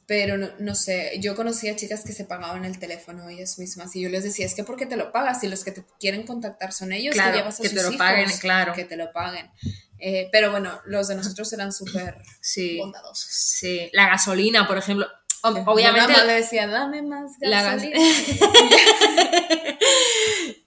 pero 0.07 0.37
no, 0.39 0.49
no 0.59 0.75
sé, 0.75 1.13
yo 1.21 1.37
conocía 1.37 1.77
chicas 1.77 2.03
que 2.05 2.13
se 2.13 2.25
pagaban 2.25 2.65
el 2.65 2.79
teléfono 2.79 3.29
ellas 3.29 3.59
mismas 3.59 3.95
y 3.95 4.01
yo 4.03 4.09
les 4.09 4.25
decía, 4.25 4.47
es 4.47 4.55
que 4.55 4.65
¿por 4.65 4.77
qué 4.77 4.87
te 4.87 4.97
lo 4.97 5.13
pagas? 5.13 5.45
Y 5.45 5.49
los 5.49 5.65
que 5.65 5.73
te 5.73 5.85
quieren 6.01 6.25
contactar 6.27 6.73
son 6.73 6.93
ellos, 6.93 7.15
Claro, 7.15 7.33
que 7.33 7.39
llevas 7.39 7.61
a 7.61 7.63
que 7.63 7.69
sus 7.69 7.77
te 7.77 7.83
lo 7.83 7.89
hijos, 7.91 7.99
paguen, 7.99 8.31
claro. 8.41 8.73
Que 8.73 8.85
te 8.85 8.97
lo 8.97 9.13
paguen. 9.13 9.51
Eh, 9.99 10.29
pero 10.33 10.51
bueno, 10.51 10.81
los 10.87 11.07
de 11.09 11.15
nosotros 11.15 11.53
eran 11.53 11.73
súper 11.73 12.17
Sí. 12.41 12.79
bondadosos. 12.79 13.31
Sí. 13.31 13.89
La 13.93 14.09
gasolina, 14.09 14.67
por 14.67 14.79
ejemplo. 14.79 15.07
Obviamente... 15.45 16.13
más 16.13 16.27
le 16.27 16.33
decía, 16.35 16.67
dame 16.69 17.03
más 17.03 17.33
La 17.41 17.63
gas- 17.63 17.83
gasolina. 17.83 18.01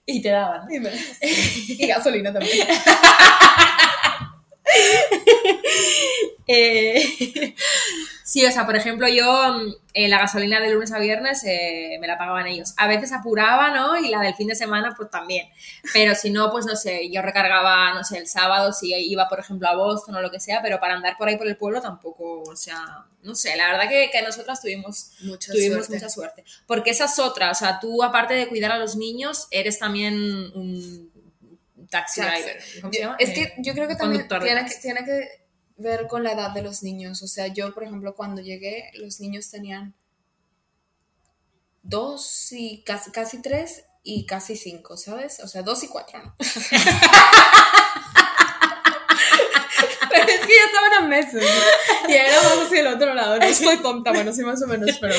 y 0.06 0.22
te 0.22 0.28
daban. 0.30 0.72
y, 0.72 0.80
me- 0.80 0.90
y 1.20 1.86
gasolina 1.86 2.32
también. 2.32 2.66
Eh, 6.48 7.02
sí, 8.24 8.44
o 8.46 8.50
sea, 8.52 8.66
por 8.66 8.76
ejemplo, 8.76 9.08
yo 9.08 9.24
mm, 9.54 9.74
eh, 9.94 10.08
la 10.08 10.18
gasolina 10.18 10.60
de 10.60 10.70
lunes 10.72 10.92
a 10.92 10.98
viernes 10.98 11.42
eh, 11.44 11.96
me 12.00 12.06
la 12.06 12.16
pagaban 12.18 12.46
ellos. 12.46 12.74
A 12.76 12.86
veces 12.86 13.12
apuraba, 13.12 13.70
¿no? 13.70 13.96
Y 13.96 14.08
la 14.10 14.20
del 14.20 14.34
fin 14.34 14.46
de 14.48 14.54
semana, 14.54 14.94
pues 14.96 15.10
también. 15.10 15.48
Pero 15.92 16.14
si 16.14 16.30
no, 16.30 16.50
pues 16.50 16.64
no 16.66 16.76
sé, 16.76 17.10
yo 17.10 17.22
recargaba, 17.22 17.92
no 17.94 18.04
sé, 18.04 18.18
el 18.18 18.26
sábado 18.28 18.72
si 18.72 18.94
iba, 18.94 19.28
por 19.28 19.40
ejemplo, 19.40 19.68
a 19.68 19.74
Boston 19.76 20.14
o 20.16 20.20
lo 20.22 20.30
que 20.30 20.40
sea, 20.40 20.62
pero 20.62 20.78
para 20.80 20.94
andar 20.94 21.16
por 21.16 21.28
ahí 21.28 21.36
por 21.36 21.46
el 21.48 21.56
pueblo 21.56 21.80
tampoco, 21.80 22.42
o 22.42 22.56
sea, 22.56 22.78
no 23.22 23.34
sé, 23.34 23.56
la 23.56 23.66
verdad 23.72 23.88
que, 23.88 24.10
que 24.12 24.22
nosotras 24.22 24.60
tuvimos, 24.60 25.12
Mucha 25.22 25.52
tuvimos 25.52 25.78
suerte. 25.86 25.94
mucha 25.94 26.08
suerte. 26.08 26.44
Porque 26.66 26.90
esa 26.90 27.06
es 27.06 27.18
otra, 27.18 27.50
o 27.50 27.54
sea, 27.54 27.80
tú 27.80 28.02
aparte 28.04 28.34
de 28.34 28.46
cuidar 28.48 28.70
a 28.72 28.78
los 28.78 28.94
niños, 28.96 29.48
eres 29.50 29.78
también 29.80 30.14
un 30.14 31.10
taxi 31.90 32.20
Taxi. 32.20 32.42
driver. 32.42 32.62
¿Cómo 32.82 32.92
se 32.92 32.98
llama? 33.00 33.16
es 33.18 33.28
Eh, 33.30 33.34
que 33.34 33.54
yo 33.58 33.72
creo 33.74 33.88
que 33.88 33.96
también 33.96 34.28
tiene 34.28 35.04
que 35.04 35.45
ver 35.76 36.06
con 36.06 36.22
la 36.22 36.32
edad 36.32 36.50
de 36.50 36.62
los 36.62 36.82
niños. 36.82 37.22
O 37.22 37.26
sea, 37.26 37.46
yo, 37.48 37.72
por 37.74 37.84
ejemplo, 37.84 38.14
cuando 38.14 38.40
llegué, 38.40 38.90
los 38.94 39.20
niños 39.20 39.50
tenían 39.50 39.94
dos 41.82 42.52
y 42.52 42.82
casi, 42.82 43.10
casi 43.10 43.40
tres 43.42 43.84
y 44.02 44.26
casi 44.26 44.56
cinco, 44.56 44.96
¿sabes? 44.96 45.40
O 45.40 45.48
sea, 45.48 45.62
dos 45.62 45.82
y 45.84 45.88
cuatro, 45.88 46.22
¿no? 46.22 46.34
Pero 50.10 50.28
es 50.28 50.46
que 50.46 50.52
ya 50.54 50.64
estaban 50.66 50.94
a 51.04 51.06
meses. 51.08 51.42
¿no? 51.42 52.10
Y 52.10 52.14
era 52.14 52.42
más 52.42 52.66
hacia 52.66 52.80
el 52.80 52.86
otro 52.86 53.14
lado. 53.14 53.38
No 53.38 53.44
estoy 53.44 53.82
tonta, 53.82 54.12
bueno, 54.12 54.32
sí, 54.32 54.42
más 54.42 54.62
o 54.62 54.66
menos, 54.66 54.96
pero. 55.00 55.14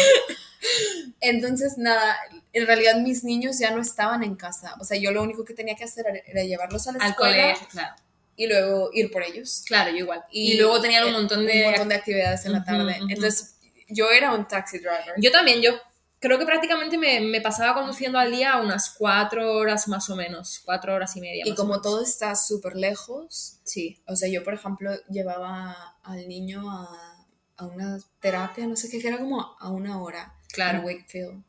Entonces, 1.20 1.78
nada, 1.78 2.18
en 2.54 2.66
realidad 2.66 2.96
mis 2.96 3.24
niños 3.24 3.60
ya 3.60 3.72
no 3.72 3.82
estaban 3.82 4.24
en 4.24 4.36
casa. 4.36 4.76
O 4.80 4.86
sea, 4.86 4.98
yo 4.98 5.12
lo 5.12 5.22
único 5.22 5.44
que 5.46 5.54
tenía 5.54 5.76
que 5.76 5.84
hacer 5.84 6.06
era, 6.26 6.44
llevarlos 6.44 6.88
a 6.88 6.94
la 6.94 7.04
al 7.04 7.16
colegio, 7.16 7.68
claro. 7.70 7.96
Y 8.38 8.48
luego 8.48 8.92
ir 8.94 9.12
por 9.12 9.24
ellos. 9.24 9.64
Claro, 9.66 9.92
yo 9.92 9.98
igual. 9.98 10.24
Y, 10.32 10.58
luego 10.58 10.80
tenían 10.80 11.04
un 11.04 11.10
eh, 11.10 11.14
montón 11.14 11.46
de... 11.46 11.58
un 11.60 11.72
montón 11.72 11.90
de 11.90 11.96
actividades 11.96 12.46
en 12.46 12.54
la 12.54 12.64
tarde. 12.64 12.98
Entonces, 13.10 13.56
yo 13.90 14.10
era 14.10 14.34
un 14.34 14.48
taxi 14.48 14.78
driver. 14.78 15.16
Yo 15.18 15.32
también, 15.32 15.62
yo 15.62 15.72
creo 16.20 16.38
que 16.40 16.46
prácticamente 16.46 16.98
me, 16.98 17.20
me 17.20 17.42
pasaba 17.42 17.74
conduciendo 17.74 18.20
al 18.20 18.32
día 18.32 18.58
unas 18.58 18.92
cuatro 18.92 19.54
horas 19.54 19.88
más 19.88 20.10
o 20.10 20.16
menos, 20.16 20.62
cuatro 20.64 20.94
horas 20.94 21.16
y 21.18 21.22
media. 21.22 21.44
y 21.46 21.50
más 21.50 21.60
o 21.60 21.62
como 21.62 21.74
menos. 21.74 21.84
todo 21.84 22.04
está 22.04 22.36
súper 22.36 22.76
lejos, 22.76 23.56
Sí, 23.64 24.02
o 24.08 24.16
sea, 24.16 24.30
yo, 24.30 24.46
por 24.46 24.54
ejemplo, 24.54 24.92
llevaba 25.10 25.98
al 26.04 26.28
niño 26.30 26.70
a, 26.72 27.26
a 27.58 27.66
una 27.66 28.00
terapia, 28.22 28.66
no 28.66 28.78
sé 28.78 28.90
qué, 28.90 29.00
que 29.00 29.10
era 29.10 29.18
como 29.18 29.58
a 29.60 29.70
una 29.70 30.02
hora. 30.02 30.34
Claro. 30.54 30.80
En 30.80 30.86
Wakefield. 30.86 31.44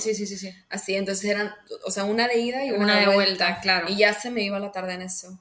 sí, 0.00 0.14
sí, 0.14 0.26
sí, 0.26 0.36
sí. 0.36 0.50
Así, 0.68 0.94
entonces 0.94 1.24
eran, 1.24 1.54
o 1.84 1.90
sea, 1.90 2.04
una 2.04 2.28
de 2.28 2.38
ida 2.38 2.64
y 2.64 2.70
una, 2.70 2.84
Una 2.84 2.94
de 2.94 3.00
de 3.00 3.06
vuelta. 3.06 3.46
vuelta, 3.46 3.60
claro. 3.60 3.88
Y 3.88 3.96
ya 3.96 4.12
se 4.12 4.30
me 4.30 4.42
iba 4.42 4.58
la 4.58 4.70
tarde 4.72 4.92
en 4.94 5.02
eso. 5.02 5.38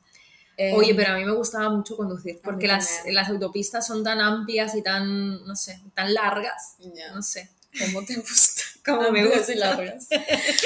Eh, 0.64 0.74
Oye, 0.76 0.94
pero 0.94 1.14
a 1.14 1.18
mí 1.18 1.26
me 1.26 1.32
gustaba 1.32 1.72
mucho 1.72 1.98
conducir, 1.98 2.40
porque 2.44 2.68
las, 2.68 3.02
las 3.08 3.30
autopistas 3.30 3.88
son 3.88 4.04
tan 4.04 4.22
amplias 4.22 4.76
y 4.76 4.84
tan, 4.84 5.44
no 5.44 5.56
sé, 5.56 5.82
tan 5.96 6.14
largas, 6.14 6.76
no 7.16 7.24
sé. 7.24 7.50
¿Cómo 7.80 8.04
te 8.06 8.16
gusta? 8.16 8.62
Como 8.86 9.12
me 9.12 9.24
gusta. 9.26 9.54
largas. 9.56 10.08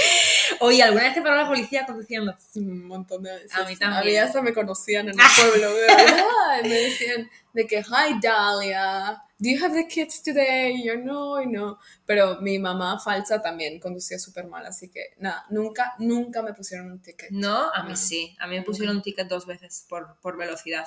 Oye, 0.61 0.81
¿alguna 0.81 1.03
vez 1.03 1.13
te 1.15 1.21
paró 1.21 1.35
la 1.35 1.47
policía 1.47 1.85
conduciendo? 1.85 2.33
Un 2.55 2.85
montón 2.87 3.23
de 3.23 3.33
veces. 3.33 3.53
A 3.53 3.65
mí 3.65 3.75
también. 3.75 4.01
A 4.01 4.03
mí 4.05 4.15
hasta 4.15 4.41
me 4.41 4.53
conocían 4.53 5.09
en 5.09 5.19
el 5.19 5.25
pueblo. 5.37 5.73
de 5.73 5.81
verdad. 5.81 6.25
me 6.63 6.69
decían 6.69 7.29
de 7.53 7.67
que, 7.67 7.79
hi 7.81 8.19
Dalia, 8.21 9.21
do 9.37 9.49
you 9.49 9.63
have 9.63 9.73
the 9.75 9.85
kids 9.85 10.23
today? 10.23 10.81
Yo, 10.81 10.95
no, 10.95 11.41
y 11.41 11.47
no. 11.47 11.77
Pero 12.05 12.39
mi 12.41 12.57
mamá 12.57 12.99
falsa 12.99 13.41
también 13.41 13.79
conducía 13.81 14.17
súper 14.17 14.47
mal, 14.47 14.65
así 14.65 14.89
que 14.89 15.13
nada, 15.17 15.45
nunca, 15.49 15.93
nunca 15.99 16.41
me 16.41 16.53
pusieron 16.53 16.89
un 16.91 17.01
ticket. 17.01 17.31
No, 17.31 17.69
a 17.73 17.83
mí 17.83 17.89
No. 17.91 17.97
sí. 17.97 18.33
A 18.39 18.47
mí 18.47 18.55
me 18.57 18.63
pusieron 18.63 18.95
un 18.95 19.01
ticket 19.03 19.27
dos 19.27 19.45
veces 19.45 19.85
por, 19.89 20.17
por 20.21 20.37
velocidad. 20.37 20.85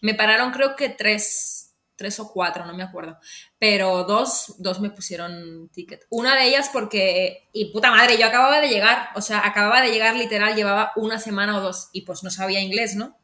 Me 0.00 0.14
pararon 0.14 0.50
creo 0.50 0.76
que 0.76 0.88
tres, 0.88 1.69
tres 2.00 2.18
o 2.18 2.32
cuatro, 2.32 2.64
no 2.64 2.72
me 2.74 2.82
acuerdo. 2.82 3.18
Pero 3.58 4.04
dos, 4.04 4.54
dos 4.56 4.80
me 4.80 4.88
pusieron 4.90 5.68
ticket. 5.68 6.06
Una 6.08 6.34
de 6.34 6.46
ellas 6.48 6.70
porque, 6.72 7.50
y 7.52 7.66
puta 7.72 7.90
madre, 7.90 8.16
yo 8.16 8.26
acababa 8.26 8.58
de 8.62 8.68
llegar, 8.70 9.10
o 9.14 9.20
sea, 9.20 9.46
acababa 9.46 9.82
de 9.82 9.92
llegar 9.92 10.16
literal, 10.16 10.56
llevaba 10.56 10.92
una 10.96 11.18
semana 11.18 11.58
o 11.58 11.60
dos 11.60 11.90
y 11.92 12.00
pues 12.06 12.22
no 12.22 12.30
sabía 12.30 12.60
inglés, 12.60 12.96
¿no? 12.96 13.18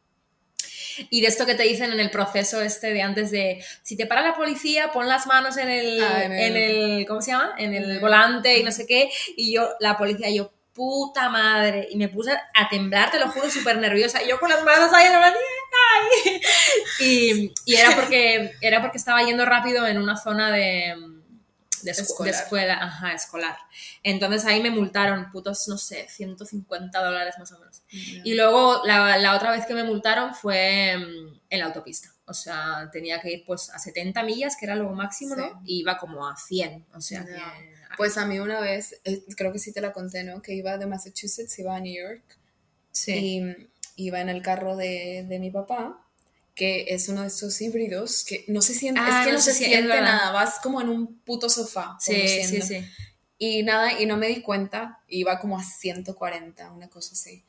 Y 1.11 1.21
de 1.23 1.29
esto 1.29 1.47
que 1.47 1.55
te 1.55 1.63
dicen 1.63 1.91
en 1.93 2.01
el 2.01 2.11
proceso 2.11 2.61
este 2.61 2.93
de 2.93 3.01
antes 3.03 3.31
de, 3.31 3.65
si 3.83 3.97
te 3.97 4.05
para 4.07 4.23
la 4.23 4.35
policía, 4.35 4.93
pon 4.93 5.09
las 5.09 5.27
manos 5.27 5.57
en 5.57 5.69
el, 5.71 6.03
Ah, 6.03 6.25
en 6.25 6.33
en 6.33 6.57
el- 6.57 6.57
el, 7.01 7.07
¿cómo 7.07 7.21
se 7.23 7.31
llama? 7.33 7.55
En 7.59 7.75
En 7.75 7.83
el 7.91 7.99
volante 8.01 8.59
y 8.59 8.63
no 8.63 8.73
sé 8.73 8.87
qué. 8.87 9.11
Y 9.37 9.55
yo, 9.55 9.71
la 9.81 9.97
policía, 9.97 10.29
yo, 10.31 10.53
puta 10.73 11.29
madre. 11.31 11.89
Y 11.91 11.97
me 11.97 12.09
puse 12.09 12.33
a 12.33 12.69
temblar, 12.69 13.11
te 13.11 13.19
lo 13.19 13.29
juro, 13.31 13.49
súper 13.51 13.79
nerviosa. 13.79 14.23
Y 14.23 14.29
yo 14.29 14.39
con 14.39 14.51
las 14.51 14.63
manos 14.63 14.93
ahí 14.93 15.07
en 15.07 15.13
la 15.13 15.21
mano, 15.21 15.37
¡ay! 15.95 16.41
Y, 17.01 17.53
y 17.65 17.75
era, 17.77 17.91
porque, 17.97 18.53
era 18.61 18.81
porque 18.81 18.99
estaba 18.99 19.23
yendo 19.23 19.45
rápido 19.45 19.87
en 19.87 19.99
una 19.99 20.17
zona 20.17 20.51
de, 20.51 20.95
de, 21.83 21.93
escu- 21.93 22.25
de 22.25 22.31
Escolar. 22.31 22.35
escuela, 22.35 22.75
ajá, 22.83 23.13
escolar. 23.13 23.57
Entonces 24.03 24.45
ahí 24.45 24.63
me 24.63 24.71
multaron, 24.71 25.31
putos, 25.31 25.67
no 25.69 25.79
sé, 25.79 26.07
150 26.09 27.03
dólares 27.03 27.35
más 27.39 27.53
o 27.53 27.59
menos. 27.59 27.83
Y 27.91 28.35
luego 28.35 28.83
la, 28.85 29.19
la 29.19 29.35
otra 29.37 29.51
vez 29.53 29.67
que 29.67 29.75
me 29.75 29.85
multaron 29.85 30.35
fue 30.35 30.97
mm, 30.97 31.41
en 31.51 31.59
la 31.61 31.67
autopista. 31.67 32.11
O 32.29 32.35
sea, 32.35 32.89
tenía 32.93 33.21
que 33.21 33.31
ir 33.33 33.45
pues 33.47 33.71
a 33.71 33.79
70 33.79 34.23
millas, 34.25 34.57
que 34.59 34.67
era 34.67 34.75
lo 34.75 34.91
máximo, 34.91 35.35
Sí. 35.37 35.41
¿no? 35.41 35.63
Y 35.65 35.81
iba 35.81 35.97
como 35.97 36.27
a 36.29 36.37
100. 36.37 36.87
O 36.95 37.01
sea 37.01 37.25
que... 37.25 37.37
Pues 37.97 38.19
a 38.19 38.27
mí 38.27 38.39
una 38.41 38.61
vez, 38.61 39.01
eh, 39.05 39.23
creo 39.37 39.53
que 39.53 39.59
sí 39.61 39.73
te 39.73 39.81
la 39.81 39.93
conté, 39.93 40.23
¿no? 40.25 40.43
Que 40.43 40.53
iba 40.55 40.77
de 40.77 40.87
Massachusetts, 40.87 41.59
iba 41.61 41.75
a 41.77 41.81
New 41.81 41.95
York. 41.95 42.23
Sí. 42.91 43.13
y 43.39 43.67
iba 43.97 44.21
en 44.21 44.29
el 44.29 44.43
carro 44.43 44.77
de, 44.77 45.25
de 45.29 45.39
mi 45.39 45.51
papá, 45.51 46.03
que 46.55 46.87
es 46.89 47.09
uno 47.09 47.23
de 47.23 47.29
esos 47.29 47.61
híbridos 47.61 48.25
que 48.25 48.45
no 48.49 48.63
se 48.63 48.75
siente, 48.75 49.01
Ah, 49.03 49.21
es 49.21 49.27
que 49.27 49.33
no 49.33 49.39
no, 49.39 49.43
se 49.43 49.53
se 49.53 49.65
siente, 49.65 50.01
nada, 50.01 50.33
vas 50.33 50.59
como 50.63 50.81
en 50.81 50.89
un 50.89 51.19
puto 51.19 51.51
sofá. 51.51 51.97
Sí, 52.01 52.29
sí, 52.45 52.63
sí. 52.63 52.87
Y 53.39 53.63
nada, 53.63 54.01
y 54.01 54.07
no 54.07 54.17
me 54.17 54.29
di 54.29 54.41
cuenta, 54.41 55.01
iba 55.09 55.39
como 55.39 55.59
a 55.59 55.63
140, 55.63 56.73
una 56.73 56.89
cosa 56.89 57.13
así. 57.13 57.45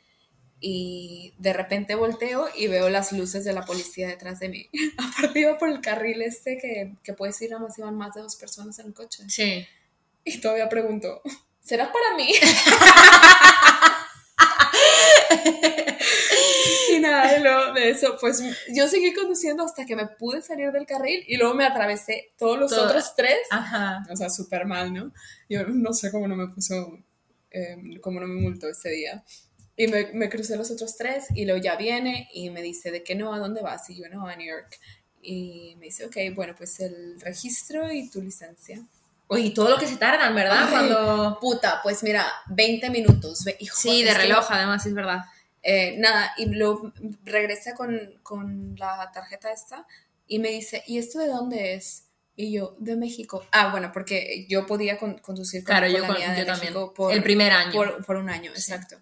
Y 0.59 1.33
de 1.37 1.53
repente 1.53 1.95
volteo 1.95 2.49
y 2.53 2.67
veo 2.67 2.89
las 2.89 3.13
luces 3.13 3.45
de 3.45 3.53
la 3.53 3.63
policía 3.63 4.07
detrás 4.07 4.39
de 4.39 4.49
mí. 4.49 4.69
Aparte 4.97 5.39
iba 5.39 5.57
por 5.57 5.69
el 5.69 5.79
carril 5.79 6.21
este 6.21 6.57
que, 6.57 6.93
que 7.03 7.13
puedes 7.13 7.41
ir, 7.41 7.53
además 7.53 7.77
iban 7.77 7.95
más 7.95 8.15
de 8.15 8.21
dos 8.21 8.35
personas 8.35 8.77
en 8.79 8.87
el 8.87 8.93
coche. 8.93 9.23
Sí. 9.29 9.65
Y 10.25 10.41
todavía 10.41 10.67
pregunto, 10.67 11.21
¿será 11.61 11.93
para 11.93 12.17
mí? 12.17 12.33
y 16.95 16.99
nada, 16.99 17.37
y 17.37 17.41
luego 17.43 17.73
de 17.73 17.89
eso, 17.89 18.17
pues 18.19 18.41
yo 18.73 18.87
seguí 18.87 19.13
conduciendo 19.13 19.63
hasta 19.63 19.85
que 19.85 19.95
me 19.95 20.07
pude 20.07 20.41
salir 20.41 20.71
del 20.71 20.85
carril 20.85 21.23
y 21.27 21.37
luego 21.37 21.53
me 21.53 21.65
atravesé 21.65 22.29
todos 22.37 22.57
los 22.59 22.73
otros 22.73 23.13
tres. 23.15 23.37
Ajá. 23.51 24.05
O 24.11 24.15
sea, 24.15 24.29
súper 24.29 24.65
mal, 24.65 24.93
¿no? 24.93 25.11
Yo 25.49 25.65
no 25.67 25.93
sé 25.93 26.11
cómo 26.11 26.27
no 26.27 26.35
me 26.35 26.47
puso, 26.47 26.99
eh, 27.51 27.75
cómo 28.01 28.19
no 28.19 28.27
me 28.27 28.41
multó 28.41 28.67
ese 28.69 28.89
día. 28.89 29.23
Y 29.75 29.87
me, 29.87 30.07
me 30.13 30.27
crucé 30.29 30.55
los 30.57 30.71
otros 30.71 30.97
tres 30.97 31.25
y 31.35 31.45
luego 31.45 31.61
ya 31.61 31.75
viene 31.75 32.27
y 32.33 32.49
me 32.49 32.61
dice 32.63 32.89
de 32.91 33.03
que 33.03 33.13
no, 33.15 33.33
¿a 33.33 33.39
dónde 33.39 33.61
vas? 33.61 33.89
Y 33.89 33.95
yo 34.01 34.09
no, 34.09 34.27
a 34.27 34.35
New 34.35 34.47
York. 34.47 34.79
Y 35.21 35.75
me 35.77 35.85
dice, 35.85 36.05
ok, 36.05 36.15
bueno, 36.35 36.55
pues 36.57 36.79
el 36.79 37.19
registro 37.21 37.91
y 37.91 38.09
tu 38.09 38.21
licencia. 38.21 38.81
Oye, 39.29 39.51
todo 39.51 39.69
lo 39.69 39.77
que 39.77 39.85
se 39.85 39.97
tardan, 39.97 40.33
¿verdad? 40.33 40.63
Ay, 40.63 40.71
Cuando... 40.71 41.37
Puta, 41.41 41.81
pues 41.83 42.01
mira, 42.01 42.25
20 42.47 42.89
minutos. 42.89 43.45
hijo, 43.59 43.75
Sí, 43.77 44.01
de 44.03 44.09
es 44.11 44.15
que- 44.15 44.21
reloj, 44.23 44.45
además, 44.49 44.85
es 44.85 44.93
verdad. 44.93 45.19
Eh, 45.63 45.95
nada, 45.97 46.33
y 46.37 46.45
luego 46.45 46.93
regresa 47.23 47.73
con, 47.75 48.19
con 48.23 48.75
la 48.77 49.11
tarjeta 49.13 49.51
esta 49.51 49.85
y 50.27 50.39
me 50.39 50.49
dice, 50.49 50.83
¿y 50.87 50.97
esto 50.97 51.19
de 51.19 51.27
dónde 51.27 51.73
es? 51.75 52.03
Y 52.35 52.51
yo, 52.51 52.75
de 52.79 52.95
México. 52.95 53.43
Ah, 53.51 53.71
bueno, 53.71 53.91
porque 53.91 54.45
yo 54.47 54.65
podía 54.67 54.97
con- 54.99 55.17
conducir 55.19 55.63
con, 55.63 55.67
Claro, 55.75 55.87
con 55.87 55.95
yo, 55.95 56.01
la 56.01 56.07
con- 56.07 56.17
mía 56.17 56.31
de 56.33 56.39
yo 56.41 56.45
también. 56.45 56.73
México 56.73 56.93
por, 56.93 57.11
el 57.13 57.23
primer 57.23 57.51
año. 57.51 57.71
por, 57.73 58.05
por 58.05 58.15
un 58.17 58.29
año, 58.29 58.51
exacto. 58.51 58.97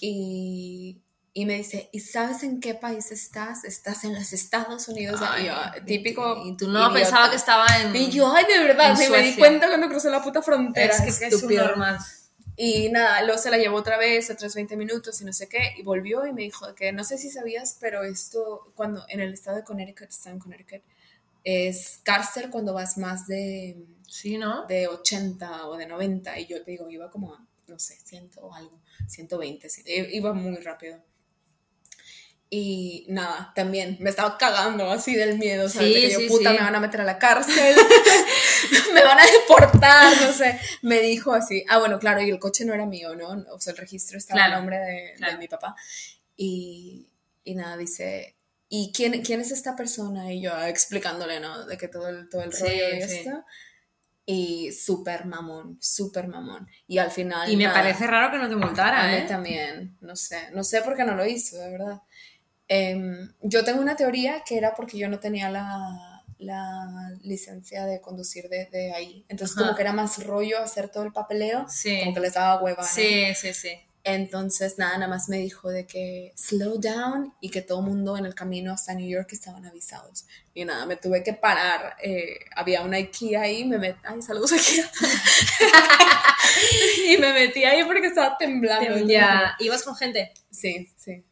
Y, 0.00 1.02
y 1.32 1.46
me 1.46 1.54
dice, 1.54 1.88
¿y 1.92 2.00
sabes 2.00 2.42
en 2.42 2.60
qué 2.60 2.74
país 2.74 3.10
estás? 3.12 3.64
¿Estás 3.64 4.04
en 4.04 4.14
los 4.14 4.32
Estados 4.32 4.88
Unidos? 4.88 5.20
Ay, 5.22 5.44
y 5.44 5.46
yo, 5.46 5.52
"Ah, 5.54 5.74
típico. 5.86 6.42
Y 6.46 6.56
tú 6.56 6.66
no 6.68 6.80
idiota". 6.80 6.94
pensaba 6.94 7.30
que 7.30 7.36
estaba 7.36 7.66
en... 7.80 7.94
Y 7.94 8.10
yo, 8.10 8.32
ay, 8.34 8.44
de 8.46 8.58
verdad, 8.58 8.96
me 8.98 9.22
di 9.22 9.36
cuenta 9.36 9.68
cuando 9.68 9.88
crucé 9.88 10.10
la 10.10 10.22
puta 10.22 10.42
frontera. 10.42 10.92
es 10.94 11.00
que 11.18 11.26
es 11.26 11.34
estúpido. 11.34 11.64
normal. 11.66 11.98
Y 12.56 12.90
nada, 12.90 13.22
luego 13.22 13.38
se 13.40 13.50
la 13.50 13.56
llevó 13.58 13.78
otra 13.78 13.96
vez, 13.98 14.30
otros 14.30 14.54
20 14.54 14.76
minutos 14.76 15.20
y 15.20 15.24
no 15.24 15.32
sé 15.32 15.48
qué, 15.48 15.74
y 15.76 15.82
volvió 15.82 16.26
y 16.26 16.32
me 16.32 16.42
dijo 16.42 16.74
que 16.74 16.92
no 16.92 17.02
sé 17.04 17.16
si 17.18 17.30
sabías, 17.30 17.76
pero 17.80 18.04
esto, 18.04 18.72
cuando 18.74 19.04
en 19.08 19.20
el 19.20 19.32
estado 19.32 19.56
de 19.56 19.64
Connecticut, 19.64 20.10
está 20.10 20.30
en 20.30 20.38
Connecticut, 20.38 20.82
es 21.44 22.00
cárcel 22.04 22.50
cuando 22.50 22.74
vas 22.74 22.98
más 22.98 23.26
de, 23.26 23.76
Sí, 24.08 24.36
¿no? 24.38 24.66
de 24.66 24.88
80 24.88 25.66
o 25.68 25.76
de 25.76 25.86
90, 25.86 26.38
y 26.38 26.46
yo 26.46 26.62
te 26.62 26.72
digo, 26.72 26.90
iba 26.90 27.10
como 27.10 27.34
a, 27.34 27.46
no 27.68 27.78
sé, 27.78 27.96
100 28.04 28.30
o 28.40 28.54
algo, 28.54 28.78
120, 29.08 29.68
sí, 29.70 29.82
i- 29.86 30.16
iba 30.16 30.32
muy 30.34 30.56
rápido. 30.56 31.02
Y 32.54 33.06
nada, 33.08 33.50
también 33.54 33.96
me 33.98 34.10
estaba 34.10 34.36
cagando 34.36 34.90
así 34.90 35.14
del 35.14 35.38
miedo, 35.38 35.70
¿sabes? 35.70 35.88
Sí, 35.88 35.94
de 35.94 36.00
que 36.02 36.12
yo, 36.12 36.18
sí, 36.18 36.28
puta, 36.28 36.50
sí. 36.50 36.56
me 36.58 36.62
van 36.62 36.74
a 36.74 36.80
meter 36.80 37.00
a 37.00 37.04
la 37.04 37.18
cárcel, 37.18 37.74
me 38.92 39.02
van 39.02 39.18
a 39.18 39.24
deportar, 39.24 40.20
no 40.20 40.32
sé. 40.34 40.60
Me 40.82 41.00
dijo 41.00 41.32
así, 41.32 41.64
ah, 41.70 41.78
bueno, 41.78 41.98
claro, 41.98 42.20
y 42.20 42.28
el 42.28 42.38
coche 42.38 42.66
no 42.66 42.74
era 42.74 42.84
mío, 42.84 43.16
¿no? 43.16 43.42
O 43.54 43.58
sea, 43.58 43.70
el 43.70 43.78
registro 43.78 44.18
estaba 44.18 44.36
Claro, 44.36 44.52
a 44.52 44.56
nombre 44.58 44.76
de, 44.76 45.14
claro. 45.16 45.32
de 45.32 45.38
mi 45.38 45.48
papá. 45.48 45.74
Y, 46.36 47.08
y 47.42 47.54
nada, 47.54 47.78
dice, 47.78 48.36
¿y 48.68 48.92
quién, 48.94 49.22
quién 49.22 49.40
es 49.40 49.50
esta 49.50 49.74
persona? 49.74 50.30
Y 50.30 50.42
yo 50.42 50.54
explicándole, 50.62 51.40
¿no? 51.40 51.64
De 51.64 51.78
que 51.78 51.88
todo 51.88 52.10
el, 52.10 52.28
todo 52.28 52.42
el 52.42 52.52
rollo 52.52 52.66
y 52.70 52.98
esto. 52.98 53.44
Y 54.26 54.72
súper 54.72 55.24
mamón, 55.24 55.78
súper 55.80 56.28
mamón. 56.28 56.68
Y 56.86 56.98
al 56.98 57.10
final... 57.10 57.50
Y 57.50 57.56
me 57.56 57.64
nada, 57.64 57.76
parece 57.76 58.06
raro 58.06 58.30
que 58.30 58.36
no 58.36 58.48
te 58.48 58.54
a 58.54 58.58
multara, 58.58 59.06
mí 59.08 59.14
¿eh? 59.14 59.24
también, 59.26 59.96
no 60.02 60.14
sé, 60.16 60.50
no 60.52 60.62
sé 60.62 60.82
por 60.82 60.94
qué 60.94 61.04
no 61.04 61.14
lo 61.14 61.24
hizo, 61.24 61.56
de 61.56 61.70
verdad. 61.70 62.02
Em, 62.74 63.30
yo 63.42 63.64
tengo 63.64 63.80
una 63.82 63.96
teoría 63.96 64.42
que 64.46 64.56
era 64.56 64.74
porque 64.74 64.96
yo 64.96 65.08
no 65.08 65.18
tenía 65.20 65.50
la, 65.50 66.22
la 66.38 67.12
licencia 67.22 67.84
de 67.84 68.00
conducir 68.00 68.48
de, 68.48 68.64
de 68.66 68.92
ahí. 68.94 69.26
Entonces, 69.28 69.56
Ajá. 69.56 69.66
como 69.66 69.76
que 69.76 69.82
era 69.82 69.92
más 69.92 70.24
rollo 70.24 70.58
hacer 70.58 70.88
todo 70.88 71.02
el 71.04 71.12
papeleo, 71.12 71.66
Sí. 71.68 71.98
como 72.00 72.14
que 72.14 72.20
les 72.20 72.34
daba 72.34 72.62
hueva, 72.62 72.82
¿no? 72.82 72.88
Sí, 72.88 73.34
sí, 73.34 73.52
sí. 73.52 73.72
Entonces, 74.04 74.78
nada, 74.78 74.94
nada 74.98 75.06
más 75.08 75.28
me 75.28 75.36
dijo 75.38 75.70
de 75.70 75.86
que 75.86 76.32
slow 76.34 76.80
down 76.80 77.34
y 77.40 77.50
que 77.50 77.62
todo 77.62 77.80
el 77.80 77.86
mundo 77.86 78.16
en 78.16 78.26
el 78.26 78.34
camino 78.34 78.72
hasta 78.72 78.94
New 78.94 79.08
York 79.08 79.28
estaban 79.32 79.64
avisados. 79.64 80.24
Y 80.54 80.64
nada, 80.64 80.86
me 80.86 80.96
tuve 80.96 81.22
que 81.22 81.34
parar. 81.34 81.94
eh, 82.02 82.38
había 82.56 82.82
una 82.82 82.96
IKEA 82.96 83.42
ahí, 83.42 83.64
me 83.64 83.78
metí. 83.78 84.00
Ay, 84.02 84.20
saludos 84.22 84.50
IKEA. 84.52 84.90
y 87.06 87.16
me 87.18 87.32
metí 87.32 87.64
ahí 87.64 87.84
porque 87.84 88.08
estaba 88.08 88.36
temblando. 88.38 89.06
Ya, 89.06 89.54
ibas 89.58 89.82
con 89.82 89.94
gente. 89.94 90.32
Sí, 90.50 90.90
sí. 90.96 91.24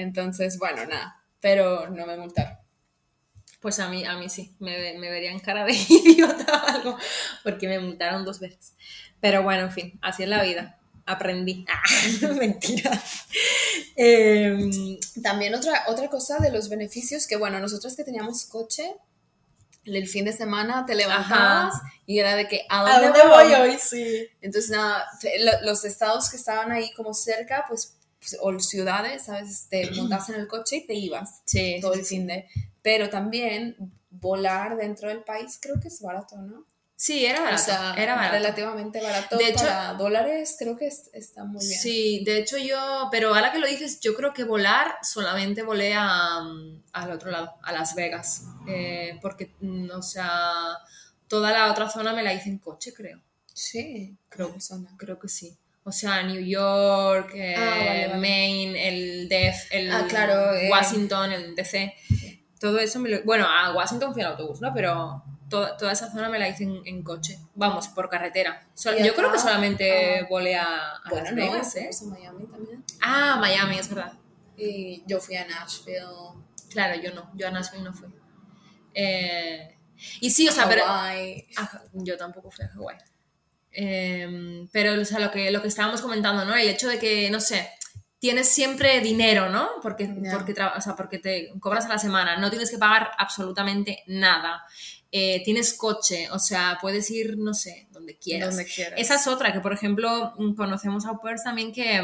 Entonces, 0.00 0.58
bueno, 0.58 0.84
nada. 0.86 1.22
Pero 1.40 1.88
no 1.90 2.06
me 2.06 2.16
multaron. 2.16 2.58
Pues 3.60 3.78
a 3.78 3.88
mí, 3.88 4.04
a 4.04 4.16
mí 4.16 4.28
sí, 4.28 4.54
me, 4.58 4.98
me 4.98 5.10
verían 5.10 5.38
cara 5.38 5.64
de 5.64 5.72
idiota 5.88 6.62
o 6.64 6.68
algo, 6.68 6.98
porque 7.42 7.68
me 7.68 7.78
multaron 7.78 8.24
dos 8.24 8.40
veces. 8.40 8.74
Pero 9.20 9.42
bueno, 9.42 9.64
en 9.64 9.72
fin, 9.72 9.98
así 10.02 10.22
es 10.22 10.28
la 10.28 10.42
vida. 10.42 10.78
Aprendí. 11.06 11.64
Ah, 12.22 12.28
mentira. 12.38 12.90
Em, 13.96 14.98
También 15.22 15.54
otra, 15.54 15.84
otra 15.88 16.08
cosa 16.08 16.38
de 16.38 16.50
los 16.50 16.68
beneficios, 16.68 17.26
que 17.26 17.36
bueno, 17.36 17.60
nosotros 17.60 17.96
que 17.96 18.04
teníamos 18.04 18.44
coche, 18.44 18.96
el 19.84 20.08
fin 20.08 20.24
de 20.24 20.32
semana 20.32 20.84
te 20.86 20.94
levantabas 20.94 21.74
y 22.06 22.18
era 22.18 22.34
de 22.36 22.48
que, 22.48 22.66
¿a 22.68 23.00
dónde, 23.00 23.20
voy? 23.26 23.78
Sí. 23.78 24.26
Entonces, 24.40 24.70
nada, 24.70 25.06
los 25.62 25.84
estados 25.84 26.30
que 26.30 26.36
estaban 26.36 26.70
ahí 26.70 26.92
como 26.94 27.14
cerca, 27.14 27.64
pues, 27.68 27.96
o 28.40 28.58
ciudades, 28.60 29.24
¿sabes? 29.24 29.66
Te 29.70 29.90
montas 29.92 30.28
en 30.28 30.36
el 30.36 30.46
coche 30.48 30.76
y 30.76 30.86
te 30.86 30.94
ibas 30.94 31.42
Sí, 31.44 31.78
todo 31.80 31.94
sí, 31.94 31.98
el 32.00 32.04
sí. 32.06 32.16
fin 32.16 32.26
de... 32.26 32.46
Pero 32.82 33.08
también 33.10 33.76
volar 34.10 34.76
dentro 34.76 35.08
del 35.08 35.22
país 35.22 35.58
creo 35.60 35.78
que 35.80 35.88
es 35.88 36.00
barato, 36.00 36.36
¿no? 36.36 36.64
Sí, 36.96 37.24
era 37.24 37.40
O 37.40 37.44
barato. 37.44 37.62
sea, 37.62 37.94
era 37.96 38.14
barato. 38.14 38.34
relativamente 38.36 39.00
barato. 39.00 39.38
De 39.38 39.48
hecho- 39.48 39.60
para 39.64 39.94
dólares 39.94 40.56
creo 40.58 40.76
que 40.76 40.86
es- 40.86 41.08
está 41.14 41.44
muy 41.44 41.64
bien. 41.66 41.80
Sí, 41.80 42.22
de 42.26 42.38
hecho 42.38 42.58
yo, 42.58 43.08
pero 43.10 43.34
ahora 43.34 43.52
que 43.52 43.58
lo 43.58 43.66
dices, 43.66 44.00
yo 44.00 44.14
creo 44.14 44.34
que 44.34 44.44
volar 44.44 44.96
solamente 45.02 45.62
volé 45.62 45.94
a, 45.94 46.40
al 46.92 47.10
otro 47.10 47.30
lado, 47.30 47.52
a 47.62 47.72
Las 47.72 47.94
Vegas, 47.94 48.42
Eh, 48.66 49.18
porque, 49.22 49.50
mm, 49.60 49.90
o 49.92 50.02
sea, 50.02 50.52
toda 51.26 51.52
la 51.52 51.70
otra 51.70 51.88
zona 51.88 52.12
me 52.12 52.22
la 52.22 52.34
hice 52.34 52.50
en 52.50 52.58
coche, 52.58 52.92
creo. 52.92 53.20
Sí, 53.52 54.16
Creo, 54.28 54.54
creo 54.98 55.18
que 55.18 55.28
sí. 55.28 55.56
O 55.90 55.92
sea, 55.92 56.22
New 56.22 56.40
York, 56.40 57.32
eh, 57.34 57.54
Ah, 57.58 57.60
vale, 57.86 58.06
vale. 58.08 58.20
Maine, 58.20 58.88
el 58.88 59.28
DEF, 59.28 59.56
el 59.72 59.90
Ah, 59.92 60.06
claro, 60.08 60.54
eh. 60.54 60.70
Washington, 60.70 61.32
el 61.32 61.54
DC. 61.56 61.92
Todo 62.60 62.78
eso 62.78 63.00
me 63.00 63.08
lo... 63.08 63.22
Bueno, 63.24 63.44
a 63.48 63.74
Washington 63.74 64.12
fui 64.12 64.22
en 64.22 64.28
autobús, 64.28 64.60
¿no? 64.60 64.72
Pero 64.72 65.22
to- 65.48 65.76
toda 65.76 65.92
esa 65.92 66.10
zona 66.12 66.28
me 66.28 66.38
la 66.38 66.48
hice 66.48 66.62
en, 66.64 66.80
en 66.86 67.02
coche. 67.02 67.38
Vamos, 67.54 67.88
por 67.88 68.08
carretera. 68.08 68.68
Sol- 68.74 68.96
¿Y 68.98 69.04
yo 69.04 69.14
creo 69.16 69.32
que 69.32 69.38
solamente 69.40 70.20
Ah. 70.20 70.26
volé 70.30 70.54
a, 70.56 70.90
a 70.96 71.08
Bueno, 71.10 71.24
Las 71.32 71.34
no, 71.74 71.80
¿eh? 71.80 71.90
a 71.90 72.04
Miami 72.14 72.46
también. 72.46 72.84
Ah, 73.02 73.36
Miami, 73.40 73.78
es 73.78 73.88
verdad. 73.88 74.12
Y 74.56 75.02
yo 75.06 75.18
fui 75.20 75.34
a 75.36 75.44
Nashville, 75.46 76.04
Claro, 76.70 77.00
yo 77.02 77.12
no. 77.14 77.30
Yo 77.34 77.48
a 77.48 77.50
Nashville 77.50 77.82
no 77.82 77.92
fui. 77.92 78.08
Eh, 78.94 79.76
y 80.20 80.30
sí, 80.30 80.48
o 80.48 80.52
sea, 80.52 80.68
pero... 80.68 80.84
Hawaii. 80.86 81.46
Yo 81.94 82.16
tampoco 82.16 82.50
fui 82.50 82.64
a 82.64 82.68
Hawái. 82.68 82.96
Em, 83.72 84.68
pero, 84.72 85.00
o 85.00 85.04
sea, 85.04 85.18
lo 85.20 85.30
que, 85.30 85.50
lo 85.50 85.62
que 85.62 85.68
estábamos 85.68 86.00
comentando, 86.00 86.44
¿no? 86.44 86.54
El 86.54 86.68
hecho 86.68 86.88
de 86.88 86.98
que, 86.98 87.30
no 87.30 87.40
sé, 87.40 87.68
tienes 88.18 88.48
siempre 88.48 89.00
dinero, 89.00 89.48
¿no? 89.48 89.68
Porque, 89.82 90.08
Ya. 90.20 90.32
porque, 90.32 90.52
o 90.52 90.80
sea, 90.80 90.96
porque 90.96 91.18
te 91.18 91.52
cobras 91.60 91.86
a 91.86 91.88
la 91.88 91.98
semana, 91.98 92.36
no 92.36 92.50
tienes 92.50 92.70
que 92.70 92.78
pagar 92.78 93.10
absolutamente 93.18 94.02
nada. 94.06 94.62
Eh, 95.12 95.42
tienes 95.44 95.72
coche, 95.72 96.28
o 96.30 96.38
sea, 96.38 96.78
puedes 96.80 97.10
ir, 97.10 97.36
no 97.36 97.52
sé, 97.52 97.88
donde 97.90 98.16
quieras. 98.16 98.50
Donde 98.50 98.70
quieras. 98.70 98.94
Esa 99.00 99.16
es 99.16 99.26
otra, 99.26 99.52
que 99.52 99.60
por 99.60 99.72
ejemplo, 99.72 100.34
mm, 100.38 100.54
conocemos 100.54 101.04
a 101.06 101.10
au 101.10 101.20
pairs 101.20 101.42
también 101.42 101.72
que, 101.72 102.00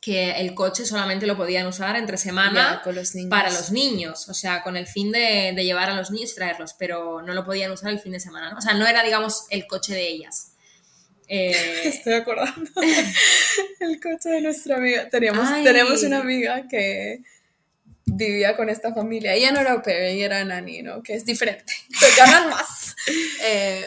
que 0.00 0.32
el 0.32 0.54
coche 0.54 0.86
solamente 0.86 1.26
lo 1.26 1.36
podían 1.36 1.66
usar 1.66 1.96
entre 1.96 2.16
semana 2.16 2.80
Ya, 2.84 2.92
los 2.92 3.12
para 3.28 3.50
los 3.50 3.72
niños, 3.72 4.28
o 4.28 4.34
sea, 4.34 4.62
con 4.62 4.76
el 4.76 4.86
fin 4.86 5.10
de, 5.10 5.52
de 5.54 5.64
llevar 5.64 5.90
a 5.90 5.94
los 5.94 6.10
niños 6.10 6.32
y 6.32 6.34
traerlos, 6.36 6.74
pero 6.78 7.20
no 7.22 7.34
lo 7.34 7.44
podían 7.44 7.72
usar 7.72 7.90
el 7.90 7.98
fin 7.98 8.12
de 8.12 8.20
semana, 8.20 8.50
¿no? 8.50 8.58
O 8.58 8.60
sea, 8.60 8.74
no 8.74 8.86
era, 8.86 9.02
digamos, 9.02 9.46
el 9.50 9.66
coche 9.66 9.94
de 9.94 10.08
ellas. 10.08 10.52
Eh, 11.28 11.52
Estoy 11.84 12.14
acordando. 12.14 12.70
El 13.80 14.00
coche 14.00 14.30
de 14.30 14.40
nuestra 14.40 14.76
amiga. 14.76 15.08
Teníamos, 15.08 15.46
Ay. 15.48 15.62
tenemos 15.62 16.02
una 16.02 16.20
amiga 16.20 16.66
que 16.68 17.20
vivía 18.06 18.56
con 18.56 18.68
esta 18.70 18.94
familia. 18.94 19.34
Ella 19.34 19.52
no 19.52 19.60
era 19.60 19.72
au 19.72 19.82
pair, 19.82 20.02
ella 20.02 20.24
era 20.24 20.44
nani, 20.44 20.82
¿no? 20.82 21.02
Que 21.02 21.14
es 21.14 21.24
diferente. 21.24 21.72
Te 22.00 22.06
ganan 22.16 22.48
más. 22.48 22.96
Eh, 23.44 23.84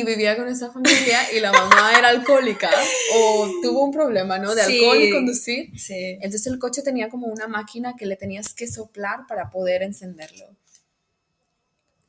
y 0.00 0.04
vivía 0.04 0.36
con 0.36 0.48
esta 0.48 0.70
familia 0.72 1.18
y 1.32 1.40
la 1.40 1.52
mamá 1.52 1.92
era 1.98 2.08
alcohólica 2.08 2.70
o 3.14 3.50
tuvo 3.62 3.84
un 3.84 3.92
problema, 3.92 4.38
¿no? 4.38 4.54
De 4.54 4.64
Sí. 4.64 4.78
alcohol 4.78 5.02
y 5.02 5.10
conducir. 5.12 5.78
sí. 5.78 6.18
Entonces 6.20 6.46
el 6.46 6.58
coche 6.58 6.82
tenía 6.82 7.08
como 7.08 7.26
una 7.26 7.46
máquina 7.48 7.94
que 7.96 8.06
le 8.06 8.16
tenías 8.16 8.54
que 8.54 8.66
soplar 8.66 9.26
para 9.28 9.50
poder 9.50 9.82
encenderlo. 9.82 10.46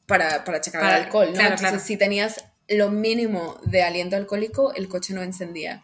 Para, 0.06 0.43
para 0.43 0.62
checar 0.62 0.82
Para- 0.82 0.98
el 0.98 1.04
alcohol, 1.06 1.28
¿no? 1.28 1.34
claro, 1.34 1.50
Entonces 1.56 1.69
claro. 1.69 1.86
si 1.86 1.98
tenías 1.98 2.45
lo 2.67 2.89
mínimo 2.89 3.60
de 3.65 3.84
aliento 3.84 4.15
alcohólico, 4.15 4.74
el 4.74 4.88
coche 4.88 5.13
no 5.13 5.21
encendía. 5.24 5.84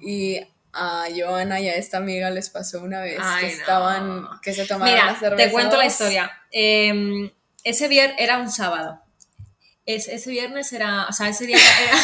Y 0.00 0.40
a 0.72 1.04
Joana 1.16 1.60
y 1.60 1.68
a 1.68 1.74
esta 1.76 1.96
amiga 1.98 2.30
les 2.30 2.50
pasó 2.50 2.82
una 2.82 3.00
vez 3.00 3.18
Ay, 3.20 3.46
que 3.46 3.54
no. 3.54 3.60
estaban, 3.60 4.26
que 4.42 4.52
se 4.52 4.66
tomaron 4.66 4.94
Mira, 4.94 5.06
la 5.12 5.18
cerveza. 5.18 5.44
te 5.46 5.52
cuento 5.52 5.76
la 5.76 5.86
historia. 5.86 6.30
Eh, 6.52 7.32
ese 7.64 7.88
viernes 7.88 8.16
era 8.20 8.38
un 8.38 8.50
sábado. 8.50 9.00
Es- 9.86 10.08
ese 10.08 10.30
viernes 10.30 10.72
era, 10.72 11.06
o 11.08 11.12
sea, 11.12 11.28
ese 11.28 11.46
día 11.46 11.56
era, 11.56 11.96